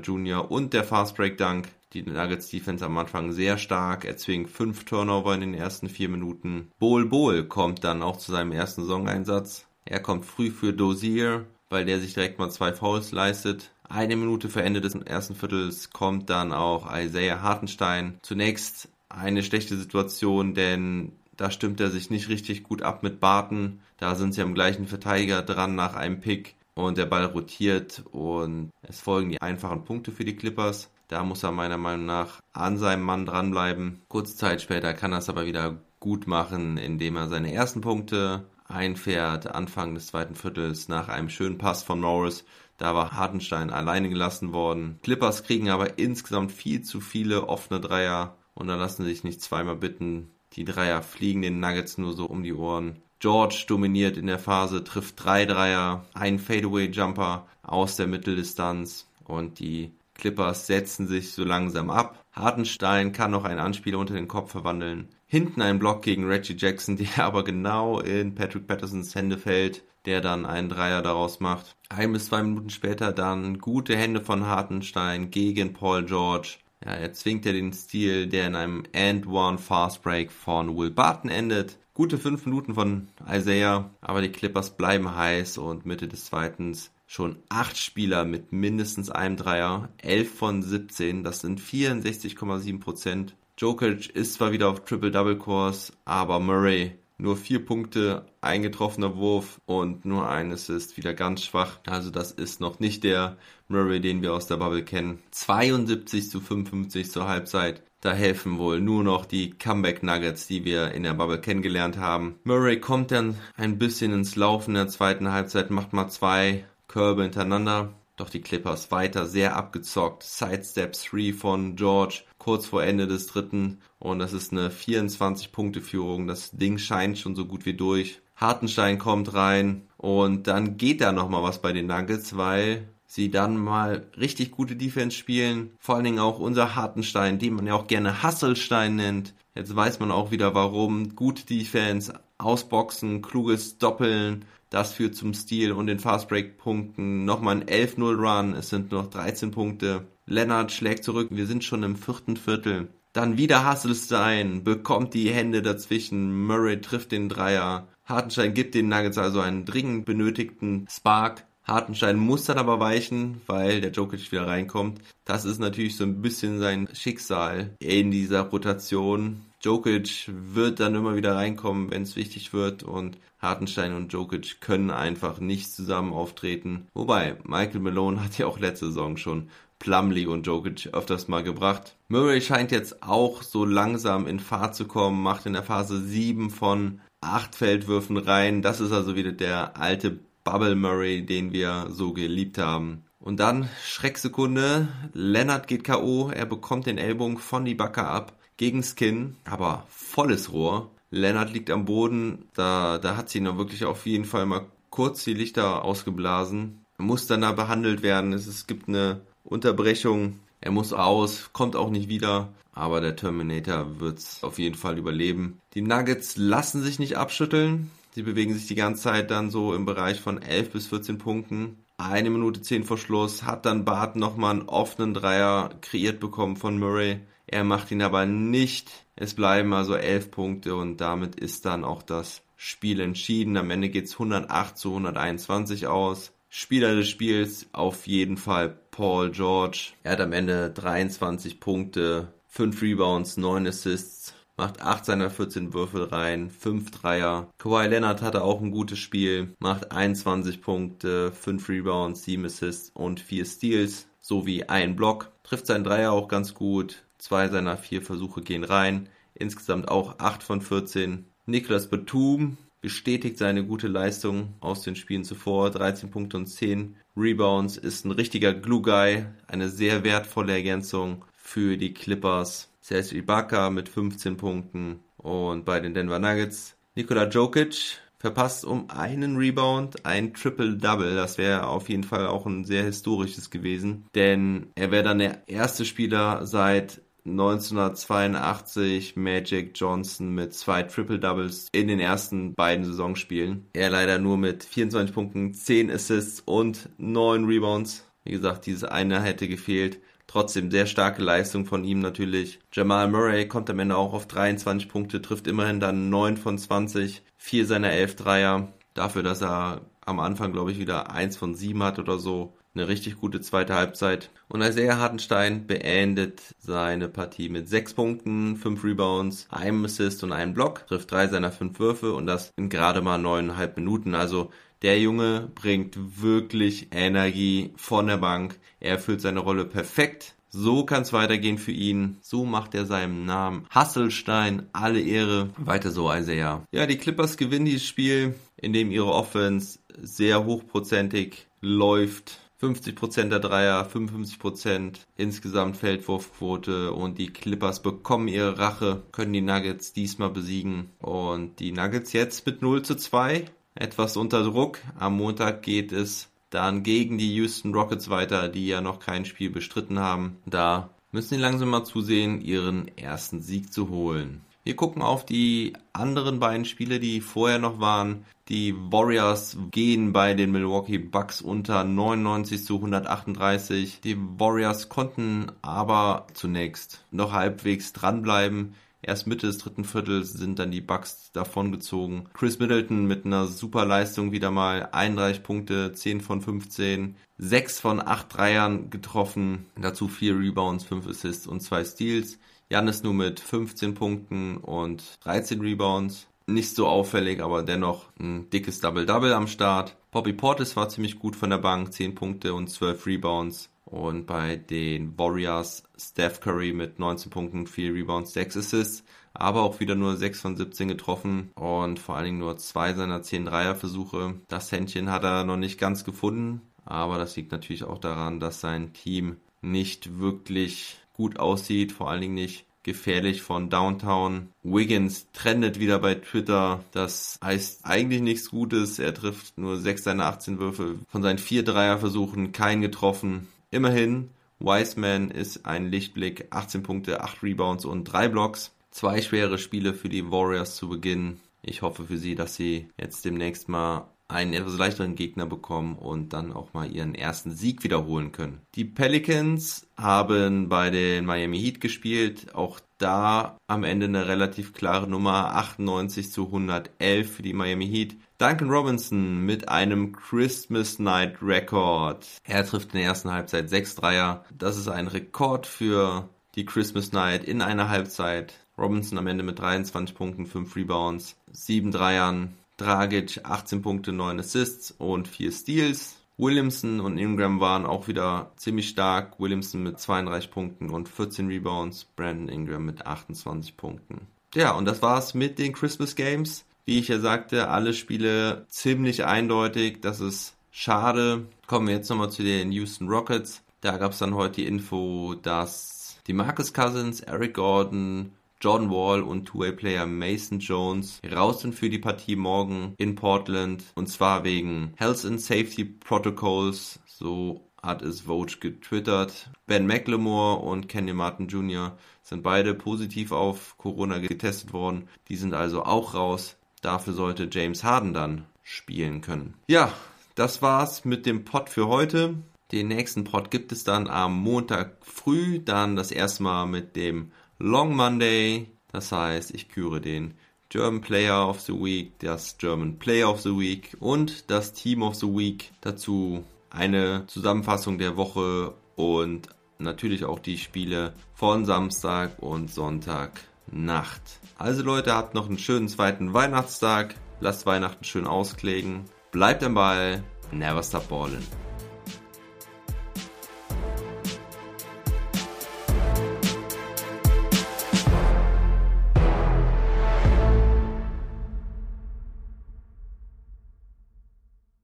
Jr. 0.00 0.50
und 0.50 0.74
der 0.74 0.84
Fast 0.84 1.16
Break 1.16 1.38
Dunk. 1.38 1.68
Die 1.94 2.02
Nuggets 2.02 2.50
Defense 2.50 2.84
am 2.84 2.98
Anfang 2.98 3.32
sehr 3.32 3.56
stark, 3.56 4.04
erzwingt 4.04 4.50
fünf 4.50 4.84
Turnover 4.84 5.34
in 5.34 5.40
den 5.40 5.54
ersten 5.54 5.88
vier 5.88 6.10
Minuten. 6.10 6.70
Bol 6.78 7.06
Bol 7.06 7.44
kommt 7.44 7.84
dann 7.84 8.02
auch 8.02 8.18
zu 8.18 8.32
seinem 8.32 8.52
ersten 8.52 8.82
Saisoneinsatz. 8.82 9.66
Er 9.86 10.00
kommt 10.00 10.26
früh 10.26 10.50
für 10.50 10.74
Dozier, 10.74 11.46
weil 11.70 11.86
der 11.86 12.00
sich 12.00 12.12
direkt 12.12 12.38
mal 12.38 12.50
zwei 12.50 12.74
Fouls 12.74 13.12
leistet. 13.12 13.70
Eine 13.90 14.14
Minute 14.14 14.48
vor 14.48 14.62
Ende 14.62 14.80
des 14.80 14.94
ersten 14.94 15.34
Viertels 15.34 15.90
kommt 15.90 16.30
dann 16.30 16.52
auch 16.52 16.96
Isaiah 16.96 17.42
Hartenstein. 17.42 18.20
Zunächst 18.22 18.88
eine 19.08 19.42
schlechte 19.42 19.76
Situation, 19.76 20.54
denn 20.54 21.10
da 21.36 21.50
stimmt 21.50 21.80
er 21.80 21.90
sich 21.90 22.08
nicht 22.08 22.28
richtig 22.28 22.62
gut 22.62 22.82
ab 22.82 23.02
mit 23.02 23.18
Barton. 23.18 23.80
Da 23.96 24.14
sind 24.14 24.32
sie 24.32 24.42
am 24.42 24.54
gleichen 24.54 24.86
Verteidiger 24.86 25.42
dran 25.42 25.74
nach 25.74 25.96
einem 25.96 26.20
Pick 26.20 26.54
und 26.74 26.98
der 26.98 27.06
Ball 27.06 27.24
rotiert 27.24 28.04
und 28.12 28.70
es 28.82 29.00
folgen 29.00 29.30
die 29.30 29.42
einfachen 29.42 29.82
Punkte 29.82 30.12
für 30.12 30.24
die 30.24 30.36
Clippers. 30.36 30.88
Da 31.08 31.24
muss 31.24 31.42
er 31.42 31.50
meiner 31.50 31.76
Meinung 31.76 32.06
nach 32.06 32.40
an 32.52 32.78
seinem 32.78 33.02
Mann 33.02 33.26
dranbleiben. 33.26 34.02
Kurze 34.06 34.36
Zeit 34.36 34.62
später 34.62 34.94
kann 34.94 35.10
er 35.10 35.18
es 35.18 35.28
aber 35.28 35.46
wieder 35.46 35.82
gut 35.98 36.28
machen, 36.28 36.76
indem 36.76 37.16
er 37.16 37.26
seine 37.26 37.52
ersten 37.52 37.80
Punkte 37.80 38.44
einfährt, 38.68 39.48
Anfang 39.52 39.96
des 39.96 40.06
zweiten 40.06 40.36
Viertels 40.36 40.86
nach 40.86 41.08
einem 41.08 41.28
schönen 41.28 41.58
Pass 41.58 41.82
von 41.82 41.98
Norris 41.98 42.44
da 42.80 42.94
war 42.94 43.12
Hartenstein 43.12 43.68
alleine 43.68 44.08
gelassen 44.08 44.54
worden. 44.54 44.98
Clippers 45.02 45.42
kriegen 45.44 45.68
aber 45.68 45.98
insgesamt 45.98 46.50
viel 46.50 46.80
zu 46.80 47.02
viele 47.02 47.46
offene 47.46 47.78
Dreier 47.78 48.38
und 48.54 48.68
da 48.68 48.76
lassen 48.76 49.04
sich 49.04 49.22
nicht 49.22 49.42
zweimal 49.42 49.76
bitten. 49.76 50.30
Die 50.54 50.64
Dreier 50.64 51.02
fliegen 51.02 51.42
den 51.42 51.60
Nuggets 51.60 51.98
nur 51.98 52.14
so 52.14 52.24
um 52.24 52.42
die 52.42 52.54
Ohren. 52.54 52.96
George 53.18 53.64
dominiert 53.68 54.16
in 54.16 54.26
der 54.26 54.38
Phase, 54.38 54.82
trifft 54.82 55.22
drei 55.22 55.44
Dreier, 55.44 56.06
ein 56.14 56.38
Fadeaway-Jumper 56.38 57.46
aus 57.62 57.96
der 57.96 58.06
Mitteldistanz 58.06 59.06
und 59.24 59.58
die 59.58 59.92
Clippers 60.14 60.66
setzen 60.66 61.06
sich 61.06 61.32
so 61.32 61.44
langsam 61.44 61.90
ab. 61.90 62.24
Hartenstein 62.32 63.12
kann 63.12 63.30
noch 63.30 63.44
einen 63.44 63.60
Anspieler 63.60 63.98
unter 63.98 64.14
den 64.14 64.26
Kopf 64.26 64.52
verwandeln. 64.52 65.10
Hinten 65.26 65.60
ein 65.60 65.78
Block 65.78 66.00
gegen 66.00 66.26
Reggie 66.26 66.56
Jackson, 66.56 66.96
der 67.16 67.26
aber 67.26 67.44
genau 67.44 68.00
in 68.00 68.34
Patrick 68.34 68.66
Pattersons 68.66 69.14
Hände 69.14 69.36
fällt 69.36 69.82
der 70.06 70.20
dann 70.20 70.46
einen 70.46 70.68
Dreier 70.68 71.02
daraus 71.02 71.40
macht. 71.40 71.76
Ein 71.88 72.12
bis 72.12 72.26
zwei 72.26 72.42
Minuten 72.42 72.70
später 72.70 73.12
dann 73.12 73.58
gute 73.58 73.96
Hände 73.96 74.20
von 74.20 74.46
Hartenstein 74.46 75.30
gegen 75.30 75.72
Paul 75.72 76.04
George. 76.04 76.56
Ja, 76.84 76.92
er 76.92 77.12
zwingt 77.12 77.44
ja 77.44 77.52
den 77.52 77.72
Stil, 77.72 78.26
der 78.26 78.46
in 78.46 78.54
einem 78.54 78.84
And-One 78.94 79.58
Fast 79.58 80.02
Break 80.02 80.32
von 80.32 80.76
Will 80.76 80.90
Barton 80.90 81.30
endet. 81.30 81.78
Gute 81.92 82.16
fünf 82.16 82.46
Minuten 82.46 82.74
von 82.74 83.08
Isaiah, 83.30 83.90
aber 84.00 84.22
die 84.22 84.32
Clippers 84.32 84.76
bleiben 84.76 85.14
heiß 85.14 85.58
und 85.58 85.84
Mitte 85.84 86.08
des 86.08 86.26
zweiten 86.26 86.74
schon 87.06 87.36
acht 87.48 87.76
Spieler 87.76 88.24
mit 88.24 88.52
mindestens 88.52 89.10
einem 89.10 89.36
Dreier, 89.36 89.88
11 89.98 90.32
von 90.32 90.62
17, 90.62 91.24
das 91.24 91.40
sind 91.40 91.60
64,7 91.60 92.78
Prozent. 92.78 93.34
Jokic 93.58 94.08
ist 94.14 94.34
zwar 94.34 94.52
wieder 94.52 94.68
auf 94.68 94.84
Triple-Double-Kurs, 94.84 95.92
aber 96.04 96.38
Murray 96.38 96.99
nur 97.20 97.36
vier 97.36 97.64
Punkte, 97.64 98.26
ein 98.40 98.62
getroffener 98.62 99.16
Wurf 99.16 99.60
und 99.66 100.04
nur 100.04 100.28
ein 100.28 100.52
Assist, 100.52 100.96
wieder 100.96 101.14
ganz 101.14 101.44
schwach. 101.44 101.78
Also 101.86 102.10
das 102.10 102.32
ist 102.32 102.60
noch 102.60 102.80
nicht 102.80 103.04
der 103.04 103.36
Murray, 103.68 104.00
den 104.00 104.22
wir 104.22 104.32
aus 104.32 104.46
der 104.46 104.56
Bubble 104.56 104.84
kennen. 104.84 105.22
72 105.30 106.30
zu 106.30 106.40
55 106.40 107.10
zur 107.10 107.28
Halbzeit. 107.28 107.82
Da 108.00 108.12
helfen 108.12 108.58
wohl 108.58 108.80
nur 108.80 109.04
noch 109.04 109.26
die 109.26 109.50
Comeback 109.50 110.02
Nuggets, 110.02 110.46
die 110.46 110.64
wir 110.64 110.92
in 110.92 111.02
der 111.02 111.12
Bubble 111.14 111.40
kennengelernt 111.40 111.98
haben. 111.98 112.38
Murray 112.44 112.80
kommt 112.80 113.10
dann 113.10 113.36
ein 113.56 113.78
bisschen 113.78 114.12
ins 114.12 114.36
Laufen 114.36 114.70
in 114.70 114.76
der 114.76 114.88
zweiten 114.88 115.30
Halbzeit, 115.30 115.70
macht 115.70 115.92
mal 115.92 116.08
zwei 116.08 116.64
Körbe 116.88 117.22
hintereinander. 117.22 117.92
Doch 118.16 118.30
die 118.30 118.40
Clippers 118.40 118.90
weiter 118.90 119.26
sehr 119.26 119.56
abgezockt. 119.56 120.22
Sidestep 120.22 120.92
3 120.92 121.32
von 121.32 121.76
George 121.76 122.22
kurz 122.40 122.66
vor 122.66 122.82
Ende 122.82 123.06
des 123.06 123.28
dritten 123.28 123.78
und 124.00 124.18
das 124.18 124.32
ist 124.32 124.50
eine 124.50 124.70
24-Punkte-Führung. 124.70 126.26
Das 126.26 126.50
Ding 126.50 126.78
scheint 126.78 127.18
schon 127.18 127.36
so 127.36 127.44
gut 127.44 127.66
wie 127.66 127.74
durch. 127.74 128.20
Hartenstein 128.34 128.98
kommt 128.98 129.34
rein 129.34 129.82
und 129.98 130.48
dann 130.48 130.76
geht 130.76 131.02
da 131.02 131.12
nochmal 131.12 131.44
was 131.44 131.62
bei 131.62 131.72
den 131.72 131.86
Nuggets, 131.86 132.36
weil 132.36 132.88
sie 133.06 133.30
dann 133.30 133.56
mal 133.56 134.06
richtig 134.18 134.50
gute 134.50 134.74
Defense 134.74 135.16
spielen. 135.16 135.70
Vor 135.78 135.96
allen 135.96 136.04
Dingen 136.04 136.18
auch 136.18 136.38
unser 136.38 136.74
Hartenstein, 136.74 137.38
den 137.38 137.54
man 137.54 137.66
ja 137.66 137.74
auch 137.74 137.86
gerne 137.86 138.22
Hasselstein 138.22 138.96
nennt. 138.96 139.34
Jetzt 139.54 139.76
weiß 139.76 140.00
man 140.00 140.10
auch 140.10 140.30
wieder 140.30 140.54
warum. 140.54 141.14
Gute 141.14 141.44
Defense, 141.44 142.18
Ausboxen, 142.38 143.20
kluges 143.20 143.78
Doppeln. 143.78 144.46
Das 144.70 144.92
führt 144.94 145.16
zum 145.16 145.34
Stil 145.34 145.72
und 145.72 145.88
den 145.88 145.98
Fastbreak-Punkten. 145.98 147.24
Nochmal 147.24 147.56
ein 147.56 147.64
11-0 147.64 148.14
Run. 148.14 148.54
Es 148.54 148.70
sind 148.70 148.92
noch 148.92 149.10
13 149.10 149.50
Punkte. 149.50 150.06
Lennart 150.30 150.70
schlägt 150.70 151.02
zurück. 151.02 151.28
Wir 151.30 151.46
sind 151.46 151.64
schon 151.64 151.82
im 151.82 151.96
vierten 151.96 152.36
Viertel. 152.36 152.88
Dann 153.12 153.36
wieder 153.36 153.64
Hasselstein, 153.64 154.62
bekommt 154.62 155.12
die 155.14 155.30
Hände 155.30 155.60
dazwischen. 155.60 156.46
Murray 156.46 156.80
trifft 156.80 157.10
den 157.10 157.28
Dreier. 157.28 157.88
Hartenstein 158.04 158.54
gibt 158.54 158.76
den 158.76 158.88
Nuggets 158.88 159.18
also 159.18 159.40
einen 159.40 159.64
dringend 159.64 160.04
benötigten 160.04 160.86
Spark. 160.88 161.44
Hartenstein 161.64 162.16
muss 162.16 162.44
dann 162.44 162.58
aber 162.58 162.78
weichen, 162.78 163.40
weil 163.46 163.80
der 163.80 163.90
Jokic 163.90 164.30
wieder 164.30 164.46
reinkommt. 164.46 165.00
Das 165.24 165.44
ist 165.44 165.58
natürlich 165.58 165.96
so 165.96 166.04
ein 166.04 166.22
bisschen 166.22 166.60
sein 166.60 166.88
Schicksal 166.92 167.74
in 167.80 168.12
dieser 168.12 168.42
Rotation. 168.42 169.40
Jokic 169.60 170.30
wird 170.32 170.78
dann 170.78 170.94
immer 170.94 171.16
wieder 171.16 171.34
reinkommen, 171.34 171.90
wenn 171.90 172.02
es 172.02 172.16
wichtig 172.16 172.52
wird 172.52 172.84
und 172.84 173.18
Hartenstein 173.40 173.94
und 173.94 174.12
Jokic 174.12 174.60
können 174.60 174.90
einfach 174.90 175.40
nicht 175.40 175.72
zusammen 175.72 176.12
auftreten. 176.12 176.86
Wobei, 176.94 177.36
Michael 177.44 177.80
Malone 177.80 178.22
hat 178.22 178.38
ja 178.38 178.46
auch 178.46 178.58
letzte 178.58 178.86
Saison 178.86 179.16
schon 179.16 179.48
Plumlee 179.80 180.26
und 180.26 180.46
Jokic 180.46 180.90
öfters 180.92 181.26
mal 181.26 181.42
gebracht. 181.42 181.96
Murray 182.08 182.40
scheint 182.40 182.70
jetzt 182.70 183.02
auch 183.02 183.42
so 183.42 183.64
langsam 183.64 184.28
in 184.28 184.38
Fahrt 184.38 184.76
zu 184.76 184.84
kommen, 184.84 185.20
macht 185.22 185.46
in 185.46 185.54
der 185.54 185.64
Phase 185.64 186.00
7 186.00 186.50
von 186.50 187.00
8 187.22 187.54
Feldwürfen 187.56 188.16
rein. 188.16 188.62
Das 188.62 188.80
ist 188.80 188.92
also 188.92 189.16
wieder 189.16 189.32
der 189.32 189.76
alte 189.76 190.20
Bubble 190.44 190.76
Murray, 190.76 191.24
den 191.24 191.52
wir 191.52 191.88
so 191.90 192.12
geliebt 192.12 192.58
haben. 192.58 193.04
Und 193.18 193.40
dann 193.40 193.68
Schrecksekunde, 193.84 194.88
Leonard 195.12 195.66
geht 195.66 195.84
K.O., 195.84 196.30
er 196.30 196.46
bekommt 196.46 196.86
den 196.86 196.98
Ellbogen 196.98 197.38
von 197.38 197.64
die 197.64 197.74
Backe 197.74 198.04
ab 198.04 198.38
gegen 198.56 198.82
Skin, 198.82 199.36
aber 199.44 199.86
volles 199.88 200.52
Rohr. 200.52 200.90
Leonard 201.10 201.52
liegt 201.52 201.70
am 201.70 201.86
Boden, 201.86 202.46
da, 202.54 202.98
da 202.98 203.16
hat 203.16 203.30
sie 203.30 203.38
ihn 203.38 203.58
wirklich 203.58 203.84
auf 203.84 204.06
jeden 204.06 204.24
Fall 204.24 204.46
mal 204.46 204.66
kurz 204.90 205.24
die 205.24 205.34
Lichter 205.34 205.84
ausgeblasen. 205.84 206.84
Muss 206.98 207.26
dann 207.26 207.40
da 207.40 207.52
behandelt 207.52 208.02
werden. 208.02 208.32
Es, 208.32 208.46
es 208.46 208.66
gibt 208.66 208.88
eine 208.88 209.22
Unterbrechung. 209.44 210.40
Er 210.60 210.70
muss 210.70 210.92
aus, 210.92 211.50
kommt 211.52 211.76
auch 211.76 211.90
nicht 211.90 212.08
wieder, 212.08 212.52
aber 212.72 213.00
der 213.00 213.16
Terminator 213.16 214.00
wird 214.00 214.18
es 214.18 214.42
auf 214.44 214.58
jeden 214.58 214.76
Fall 214.76 214.98
überleben. 214.98 215.60
Die 215.74 215.82
Nuggets 215.82 216.36
lassen 216.36 216.82
sich 216.82 216.98
nicht 216.98 217.16
abschütteln. 217.16 217.90
Sie 218.12 218.22
bewegen 218.22 218.54
sich 218.54 218.66
die 218.66 218.74
ganze 218.74 219.02
Zeit 219.02 219.30
dann 219.30 219.50
so 219.50 219.74
im 219.74 219.86
Bereich 219.86 220.20
von 220.20 220.42
11 220.42 220.70
bis 220.70 220.86
14 220.88 221.18
Punkten. 221.18 221.78
Eine 221.96 222.30
Minute 222.30 222.62
10 222.62 222.84
vor 222.84 222.98
Schluss 222.98 223.42
hat 223.44 223.66
dann 223.66 223.84
Bart 223.84 224.16
nochmal 224.16 224.52
einen 224.52 224.68
offenen 224.68 225.14
Dreier 225.14 225.70
kreiert 225.80 226.18
bekommen 226.18 226.56
von 226.56 226.78
Murray. 226.78 227.20
Er 227.46 227.64
macht 227.64 227.90
ihn 227.90 228.02
aber 228.02 228.26
nicht. 228.26 228.90
Es 229.16 229.34
bleiben 229.34 229.72
also 229.74 229.94
11 229.94 230.30
Punkte 230.30 230.74
und 230.76 230.96
damit 230.98 231.34
ist 231.34 231.66
dann 231.66 231.84
auch 231.84 232.02
das 232.02 232.42
Spiel 232.56 233.00
entschieden. 233.00 233.56
Am 233.56 233.70
Ende 233.70 233.90
geht 233.90 234.06
es 234.06 234.14
108 234.14 234.78
zu 234.78 234.90
121 234.90 235.86
aus. 235.86 236.32
Spieler 236.48 236.96
des 236.96 237.08
Spiels 237.08 237.66
auf 237.72 238.06
jeden 238.06 238.36
Fall 238.36 238.79
Paul 238.90 239.30
George. 239.30 239.92
Er 240.02 240.12
hat 240.12 240.20
am 240.20 240.32
Ende 240.32 240.70
23 240.70 241.60
Punkte, 241.60 242.28
5 242.48 242.82
Rebounds, 242.82 243.36
9 243.36 243.66
Assists, 243.66 244.34
macht 244.56 244.82
8 244.82 245.04
seiner 245.04 245.30
14 245.30 245.72
Würfel 245.72 246.04
rein, 246.04 246.50
5 246.50 246.90
Dreier. 246.90 247.48
Kawhi 247.58 247.86
Leonard 247.86 248.22
hatte 248.22 248.42
auch 248.42 248.60
ein 248.60 248.70
gutes 248.70 248.98
Spiel, 248.98 249.54
macht 249.58 249.92
21 249.92 250.60
Punkte, 250.60 251.32
5 251.32 251.68
Rebounds, 251.68 252.24
7 252.24 252.44
Assists 252.44 252.90
und 252.94 253.20
4 253.20 253.44
Steals 253.44 254.06
sowie 254.20 254.64
ein 254.64 254.96
Block. 254.96 255.32
Trifft 255.42 255.66
seinen 255.66 255.84
Dreier 255.84 256.12
auch 256.12 256.28
ganz 256.28 256.54
gut. 256.54 257.04
Zwei 257.18 257.48
seiner 257.48 257.76
vier 257.76 258.02
Versuche 258.02 258.42
gehen 258.42 258.64
rein. 258.64 259.08
Insgesamt 259.34 259.88
auch 259.88 260.18
8 260.18 260.42
von 260.42 260.60
14. 260.60 261.26
Niklas 261.46 261.88
Batum 261.88 262.56
bestätigt 262.80 263.38
seine 263.38 263.64
gute 263.64 263.88
Leistung 263.88 264.54
aus 264.60 264.82
den 264.82 264.96
Spielen 264.96 265.24
zuvor. 265.24 265.70
13 265.70 266.10
Punkte 266.10 266.36
und 266.36 266.46
10 266.46 266.96
Rebounds, 267.16 267.76
ist 267.76 268.04
ein 268.04 268.12
richtiger 268.12 268.54
Glue-Guy, 268.54 269.26
eine 269.46 269.68
sehr 269.68 270.04
wertvolle 270.04 270.52
Ergänzung 270.52 271.24
für 271.32 271.76
die 271.76 271.92
Clippers. 271.92 272.68
Serge 272.80 273.16
Ibaka 273.16 273.70
mit 273.70 273.88
15 273.88 274.36
Punkten 274.36 275.00
und 275.18 275.64
bei 275.64 275.80
den 275.80 275.94
Denver 275.94 276.18
Nuggets 276.18 276.76
Nikola 276.94 277.28
Jokic 277.28 278.00
verpasst 278.18 278.64
um 278.64 278.90
einen 278.90 279.36
Rebound 279.36 280.04
ein 280.04 280.34
Triple-Double. 280.34 281.14
Das 281.14 281.38
wäre 281.38 281.66
auf 281.66 281.88
jeden 281.88 282.04
Fall 282.04 282.26
auch 282.26 282.46
ein 282.46 282.64
sehr 282.64 282.84
historisches 282.84 283.50
gewesen, 283.50 284.06
denn 284.14 284.70
er 284.74 284.90
wäre 284.90 285.02
dann 285.02 285.18
der 285.18 285.48
erste 285.48 285.84
Spieler 285.84 286.46
seit 286.46 287.00
1982 287.24 289.16
Magic 289.16 289.72
Johnson 289.74 290.34
mit 290.34 290.54
zwei 290.54 290.82
Triple 290.82 291.18
Doubles 291.18 291.68
in 291.72 291.88
den 291.88 292.00
ersten 292.00 292.54
beiden 292.54 292.84
Saisonspielen. 292.84 293.66
Er 293.72 293.90
leider 293.90 294.18
nur 294.18 294.38
mit 294.38 294.64
24 294.64 295.14
Punkten, 295.14 295.54
10 295.54 295.90
Assists 295.90 296.42
und 296.44 296.88
9 296.98 297.44
Rebounds. 297.44 298.04
Wie 298.24 298.32
gesagt, 298.32 298.66
diese 298.66 298.92
eine 298.92 299.22
hätte 299.22 299.48
gefehlt. 299.48 300.00
Trotzdem 300.26 300.70
sehr 300.70 300.86
starke 300.86 301.22
Leistung 301.22 301.66
von 301.66 301.82
ihm 301.82 301.98
natürlich. 301.98 302.60
Jamal 302.72 303.08
Murray 303.10 303.48
kommt 303.48 303.68
am 303.68 303.80
Ende 303.80 303.96
auch 303.96 304.12
auf 304.12 304.28
23 304.28 304.88
Punkte, 304.88 305.20
trifft 305.20 305.48
immerhin 305.48 305.80
dann 305.80 306.08
9 306.08 306.36
von 306.36 306.56
20, 306.56 307.22
4 307.36 307.66
seiner 307.66 307.90
11 307.90 308.14
Dreier. 308.14 308.72
Dafür, 308.94 309.24
dass 309.24 309.42
er 309.42 309.80
am 310.02 310.20
Anfang, 310.20 310.52
glaube 310.52 310.70
ich, 310.70 310.78
wieder 310.78 311.10
1 311.10 311.36
von 311.36 311.54
7 311.54 311.82
hat 311.82 311.98
oder 311.98 312.18
so 312.18 312.54
eine 312.74 312.88
richtig 312.88 313.16
gute 313.16 313.40
zweite 313.40 313.74
Halbzeit. 313.74 314.30
Und 314.48 314.62
Isaiah 314.62 314.98
Hartenstein 314.98 315.66
beendet 315.66 316.40
seine 316.58 317.08
Partie 317.08 317.48
mit 317.48 317.68
sechs 317.68 317.94
Punkten, 317.94 318.56
fünf 318.56 318.84
Rebounds, 318.84 319.46
einem 319.50 319.84
Assist 319.84 320.22
und 320.22 320.32
einem 320.32 320.54
Block, 320.54 320.86
trifft 320.86 321.10
drei 321.10 321.26
seiner 321.26 321.52
fünf 321.52 321.78
Würfe 321.78 322.14
und 322.14 322.26
das 322.26 322.52
in 322.56 322.68
gerade 322.68 323.02
mal 323.02 323.18
neuneinhalb 323.18 323.76
Minuten. 323.76 324.14
Also 324.14 324.50
der 324.82 324.98
Junge 324.98 325.50
bringt 325.54 326.22
wirklich 326.22 326.88
Energie 326.90 327.72
von 327.76 328.06
der 328.06 328.16
Bank. 328.16 328.58
Er 328.80 328.92
erfüllt 328.92 329.20
seine 329.20 329.40
Rolle 329.40 329.66
perfekt. 329.66 330.34
So 330.48 330.84
kann 330.84 331.02
es 331.02 331.12
weitergehen 331.12 331.58
für 331.58 331.70
ihn. 331.70 332.16
So 332.22 332.44
macht 332.44 332.74
er 332.74 332.86
seinem 332.86 333.24
Namen 333.24 333.66
Hasselstein 333.70 334.68
alle 334.72 335.00
Ehre. 335.00 335.50
Weiter 335.58 335.90
so, 335.90 336.12
Isaiah. 336.12 336.64
Ja, 336.72 336.86
die 336.86 336.98
Clippers 336.98 337.36
gewinnen 337.36 337.66
dieses 337.66 337.86
Spiel, 337.86 338.34
indem 338.56 338.90
ihre 338.90 339.12
Offense 339.12 339.78
sehr 340.00 340.44
hochprozentig 340.44 341.46
läuft. 341.60 342.38
50% 342.60 343.30
der 343.30 343.38
Dreier, 343.40 343.88
55% 343.88 344.98
insgesamt 345.16 345.78
Feldwurfquote 345.78 346.92
und 346.92 347.18
die 347.18 347.32
Clippers 347.32 347.80
bekommen 347.80 348.28
ihre 348.28 348.58
Rache, 348.58 349.02
können 349.12 349.32
die 349.32 349.40
Nuggets 349.40 349.94
diesmal 349.94 350.30
besiegen 350.30 350.90
und 351.00 351.58
die 351.58 351.72
Nuggets 351.72 352.12
jetzt 352.12 352.44
mit 352.44 352.60
0 352.60 352.82
zu 352.82 352.96
2 352.96 353.46
etwas 353.74 354.16
unter 354.18 354.42
Druck. 354.44 354.78
Am 354.98 355.16
Montag 355.16 355.62
geht 355.62 355.90
es 355.92 356.28
dann 356.50 356.82
gegen 356.82 357.16
die 357.16 357.34
Houston 357.36 357.72
Rockets 357.72 358.10
weiter, 358.10 358.48
die 358.48 358.66
ja 358.66 358.80
noch 358.80 358.98
kein 358.98 359.24
Spiel 359.24 359.50
bestritten 359.50 359.98
haben. 359.98 360.36
Da 360.44 360.90
müssen 361.12 361.36
sie 361.36 361.40
langsam 361.40 361.70
mal 361.70 361.84
zusehen, 361.84 362.42
ihren 362.42 362.88
ersten 362.98 363.40
Sieg 363.40 363.72
zu 363.72 363.88
holen. 363.88 364.42
Wir 364.62 364.76
gucken 364.76 365.00
auf 365.00 365.24
die 365.24 365.72
anderen 365.92 366.38
beiden 366.38 366.66
Spiele, 366.66 367.00
die 367.00 367.20
vorher 367.20 367.58
noch 367.58 367.80
waren. 367.80 368.26
Die 368.48 368.74
Warriors 368.74 369.56
gehen 369.70 370.12
bei 370.12 370.34
den 370.34 370.52
Milwaukee 370.52 370.98
Bucks 370.98 371.40
unter 371.40 371.82
99 371.84 372.64
zu 372.64 372.76
138. 372.76 374.00
Die 374.02 374.18
Warriors 374.18 374.88
konnten 374.88 375.50
aber 375.62 376.26
zunächst 376.34 377.04
noch 377.10 377.32
halbwegs 377.32 377.92
dranbleiben. 377.92 378.74
Erst 379.02 379.26
Mitte 379.26 379.46
des 379.46 379.56
dritten 379.56 379.84
Viertels 379.84 380.34
sind 380.34 380.58
dann 380.58 380.70
die 380.70 380.82
Bucks 380.82 381.30
davongezogen. 381.32 382.28
Chris 382.34 382.58
Middleton 382.58 383.06
mit 383.06 383.24
einer 383.24 383.46
super 383.46 383.86
Leistung 383.86 384.30
wieder 384.30 384.50
mal 384.50 384.90
31 384.92 385.42
Punkte, 385.42 385.92
10 385.92 386.20
von 386.20 386.42
15, 386.42 387.16
6 387.38 387.80
von 387.80 388.06
8 388.06 388.36
Dreiern 388.36 388.90
getroffen, 388.90 389.66
dazu 389.80 390.06
4 390.06 390.38
Rebounds, 390.38 390.84
5 390.84 391.06
Assists 391.06 391.46
und 391.46 391.60
2 391.60 391.84
Steals. 391.84 392.38
Janis 392.70 393.02
nur 393.02 393.14
mit 393.14 393.40
15 393.40 393.94
Punkten 393.94 394.56
und 394.58 395.02
13 395.24 395.60
Rebounds. 395.60 396.28
Nicht 396.46 396.76
so 396.76 396.86
auffällig, 396.86 397.42
aber 397.42 397.64
dennoch 397.64 398.06
ein 398.20 398.48
dickes 398.50 398.78
Double-Double 398.78 399.32
am 399.32 399.48
Start. 399.48 399.96
Bobby 400.12 400.32
Portis 400.32 400.76
war 400.76 400.88
ziemlich 400.88 401.18
gut 401.18 401.34
von 401.34 401.50
der 401.50 401.58
Bank, 401.58 401.92
10 401.92 402.14
Punkte 402.14 402.54
und 402.54 402.68
12 402.68 403.06
Rebounds. 403.06 403.70
Und 403.86 404.26
bei 404.26 404.54
den 404.54 405.18
Warriors 405.18 405.82
Steph 405.98 406.38
Curry 406.38 406.72
mit 406.72 407.00
19 407.00 407.30
Punkten, 407.30 407.66
4 407.66 407.92
Rebounds, 407.92 408.32
6 408.34 408.58
Assists, 408.58 409.04
aber 409.34 409.62
auch 409.62 409.80
wieder 409.80 409.96
nur 409.96 410.16
6 410.16 410.40
von 410.40 410.56
17 410.56 410.86
getroffen 410.86 411.50
und 411.56 411.98
vor 411.98 412.14
allen 412.14 412.26
Dingen 412.26 412.38
nur 412.38 412.56
2 412.56 412.94
seiner 412.94 413.22
10 413.22 413.46
Dreierversuche. 413.46 414.36
Das 414.46 414.70
Händchen 414.70 415.10
hat 415.10 415.24
er 415.24 415.42
noch 415.42 415.56
nicht 415.56 415.80
ganz 415.80 416.04
gefunden, 416.04 416.60
aber 416.84 417.18
das 417.18 417.34
liegt 417.34 417.50
natürlich 417.50 417.82
auch 417.82 417.98
daran, 417.98 418.38
dass 418.38 418.60
sein 418.60 418.92
Team 418.92 419.38
nicht 419.60 420.20
wirklich 420.20 420.99
gut 421.20 421.38
aussieht, 421.38 421.92
vor 421.92 422.10
allen 422.10 422.22
Dingen 422.22 422.34
nicht 422.34 422.64
gefährlich 422.82 423.42
von 423.42 423.68
Downtown. 423.68 424.48
Wiggins 424.62 425.26
trendet 425.34 425.78
wieder 425.78 425.98
bei 425.98 426.14
Twitter. 426.14 426.82
Das 426.92 427.38
heißt 427.44 427.84
eigentlich 427.84 428.22
nichts 428.22 428.48
Gutes. 428.48 428.98
Er 428.98 429.12
trifft 429.12 429.58
nur 429.58 429.76
6 429.76 430.02
seiner 430.02 430.24
18 430.24 430.58
Würfe. 430.58 430.94
Von 431.08 431.20
seinen 431.20 431.36
4 431.36 431.62
Dreierversuchen 431.62 432.52
keinen 432.52 432.80
getroffen. 432.80 433.48
Immerhin, 433.70 434.30
Wiseman 434.60 435.30
ist 435.30 435.66
ein 435.66 435.90
Lichtblick. 435.90 436.46
18 436.48 436.82
Punkte, 436.82 437.20
8 437.20 437.42
Rebounds 437.42 437.84
und 437.84 438.04
3 438.04 438.28
Blocks. 438.28 438.72
Zwei 438.90 439.20
schwere 439.20 439.58
Spiele 439.58 439.92
für 439.92 440.08
die 440.08 440.30
Warriors 440.30 440.74
zu 440.76 440.88
Beginn. 440.88 441.38
Ich 441.60 441.82
hoffe 441.82 442.06
für 442.06 442.16
sie, 442.16 442.34
dass 442.34 442.56
sie 442.56 442.88
jetzt 442.98 443.26
demnächst 443.26 443.68
mal 443.68 444.08
einen 444.30 444.52
etwas 444.52 444.78
leichteren 444.78 445.14
Gegner 445.14 445.46
bekommen 445.46 445.96
und 445.96 446.32
dann 446.32 446.52
auch 446.52 446.72
mal 446.72 446.90
ihren 446.90 447.14
ersten 447.14 447.50
Sieg 447.50 447.82
wiederholen 447.84 448.32
können. 448.32 448.60
Die 448.74 448.84
Pelicans 448.84 449.86
haben 449.96 450.68
bei 450.68 450.90
den 450.90 451.26
Miami 451.26 451.60
Heat 451.60 451.80
gespielt. 451.80 452.54
Auch 452.54 452.80
da 452.98 453.56
am 453.66 453.84
Ende 453.84 454.06
eine 454.06 454.28
relativ 454.28 454.72
klare 454.72 455.08
Nummer 455.08 455.56
98 455.56 456.30
zu 456.30 456.46
111 456.46 457.36
für 457.36 457.42
die 457.42 457.54
Miami 457.54 457.88
Heat. 457.88 458.16
Duncan 458.38 458.70
Robinson 458.70 459.44
mit 459.44 459.68
einem 459.68 460.12
Christmas 460.12 460.98
Night 460.98 461.42
Record. 461.42 462.26
Er 462.44 462.64
trifft 462.64 462.92
in 462.92 463.00
der 463.00 463.08
ersten 463.08 463.30
Halbzeit 463.30 463.68
6 463.68 463.96
Dreier. 463.96 464.44
Das 464.56 464.78
ist 464.78 464.88
ein 464.88 465.08
Rekord 465.08 465.66
für 465.66 466.28
die 466.54 466.64
Christmas 466.64 467.12
Night 467.12 467.44
in 467.44 467.62
einer 467.62 467.88
Halbzeit. 467.88 468.54
Robinson 468.78 469.18
am 469.18 469.26
Ende 469.26 469.44
mit 469.44 469.58
23 469.58 470.16
Punkten, 470.16 470.46
5 470.46 470.74
Rebounds, 470.74 471.36
7 471.52 471.90
Dreiern, 471.90 472.54
Dragic 472.80 473.40
18 473.44 473.82
Punkte, 473.82 474.12
9 474.12 474.40
Assists 474.40 474.94
und 474.96 475.28
4 475.28 475.52
Steals. 475.52 476.16
Williamson 476.38 477.00
und 477.00 477.18
Ingram 477.18 477.60
waren 477.60 477.84
auch 477.84 478.08
wieder 478.08 478.52
ziemlich 478.56 478.88
stark. 478.88 479.38
Williamson 479.38 479.82
mit 479.82 480.00
32 480.00 480.50
Punkten 480.50 480.88
und 480.88 481.06
14 481.06 481.48
Rebounds. 481.48 482.06
Brandon 482.16 482.48
Ingram 482.48 482.86
mit 482.86 483.06
28 483.06 483.76
Punkten. 483.76 484.26
Ja, 484.54 484.72
und 484.72 484.86
das 484.86 485.02
war's 485.02 485.34
mit 485.34 485.58
den 485.58 485.74
Christmas 485.74 486.16
Games. 486.16 486.64
Wie 486.86 486.98
ich 486.98 487.08
ja 487.08 487.18
sagte, 487.18 487.68
alle 487.68 487.92
Spiele 487.92 488.64
ziemlich 488.70 489.26
eindeutig. 489.26 490.00
Das 490.00 490.20
ist 490.20 490.54
schade. 490.70 491.44
Kommen 491.66 491.88
wir 491.88 491.96
jetzt 491.96 492.08
nochmal 492.08 492.30
zu 492.30 492.42
den 492.42 492.72
Houston 492.72 493.08
Rockets. 493.08 493.60
Da 493.82 493.98
gab 493.98 494.12
es 494.12 494.18
dann 494.18 494.34
heute 494.34 494.62
die 494.62 494.66
Info, 494.66 495.34
dass 495.34 496.16
die 496.26 496.32
Marcus 496.32 496.72
Cousins, 496.72 497.20
Eric 497.20 497.54
Gordon, 497.54 498.32
Jordan 498.60 498.90
Wall 498.90 499.22
und 499.22 499.46
Two-Way-Player 499.46 500.06
Mason 500.06 500.58
Jones 500.58 501.20
raus 501.32 501.62
sind 501.62 501.74
für 501.74 501.88
die 501.88 501.98
Partie 501.98 502.36
morgen 502.36 502.94
in 502.98 503.14
Portland. 503.14 503.84
Und 503.94 504.08
zwar 504.08 504.44
wegen 504.44 504.92
Health 504.96 505.24
and 505.24 505.40
Safety 505.40 505.84
Protocols. 505.84 507.00
So 507.06 507.70
hat 507.82 508.02
es 508.02 508.22
Vogue 508.22 508.56
getwittert. 508.60 509.50
Ben 509.66 509.86
McLemore 509.86 510.58
und 510.60 510.88
Kenny 510.88 511.14
Martin 511.14 511.48
Jr. 511.48 511.96
sind 512.22 512.42
beide 512.42 512.74
positiv 512.74 513.32
auf 513.32 513.78
Corona 513.78 514.18
getestet 514.18 514.74
worden. 514.74 515.08
Die 515.28 515.36
sind 515.36 515.54
also 515.54 515.84
auch 515.84 516.12
raus. 516.12 516.56
Dafür 516.82 517.14
sollte 517.14 517.48
James 517.50 517.82
Harden 517.82 518.12
dann 518.12 518.44
spielen 518.62 519.22
können. 519.22 519.54
Ja, 519.68 519.92
das 520.34 520.60
war's 520.60 521.06
mit 521.06 521.24
dem 521.24 521.44
Pod 521.44 521.70
für 521.70 521.88
heute. 521.88 522.34
Den 522.72 522.88
nächsten 522.88 523.24
Pod 523.24 523.50
gibt 523.50 523.72
es 523.72 523.84
dann 523.84 524.06
am 524.06 524.38
Montag 524.38 524.98
früh, 525.00 525.58
dann 525.58 525.96
das 525.96 526.12
erste 526.12 526.42
Mal 526.44 526.66
mit 526.66 526.94
dem 526.94 527.32
Long 527.60 527.94
Monday. 527.94 528.66
Das 528.90 529.12
heißt, 529.12 529.54
ich 529.54 529.68
küre 529.68 530.00
den 530.00 530.34
German 530.70 531.00
Player 531.00 531.48
of 531.48 531.60
the 531.60 531.74
Week, 531.74 532.18
das 532.18 532.56
German 532.58 532.98
Player 532.98 533.30
of 533.30 533.40
the 533.42 533.50
Week 533.50 533.96
und 534.00 534.50
das 534.50 534.72
Team 534.72 535.02
of 535.02 535.14
the 535.14 535.26
Week. 535.26 535.70
Dazu 535.80 536.42
eine 536.70 537.26
Zusammenfassung 537.26 537.98
der 537.98 538.16
Woche 538.16 538.74
und 538.96 539.48
natürlich 539.78 540.24
auch 540.24 540.38
die 540.38 540.58
Spiele 540.58 541.12
von 541.34 541.64
Samstag 541.64 542.38
und 542.40 542.72
Sonntag 542.72 543.40
Nacht. 543.70 544.22
Also 544.58 544.82
Leute, 544.82 545.14
habt 545.14 545.34
noch 545.34 545.46
einen 545.46 545.58
schönen 545.58 545.88
zweiten 545.88 546.32
Weihnachtstag. 546.34 547.14
Lasst 547.40 547.66
Weihnachten 547.66 548.04
schön 548.04 548.26
ausklegen. 548.26 549.04
Bleibt 549.32 549.62
am 549.62 549.74
Ball. 549.74 550.24
Never 550.50 550.82
stop 550.82 551.08
ballin'. 551.08 551.69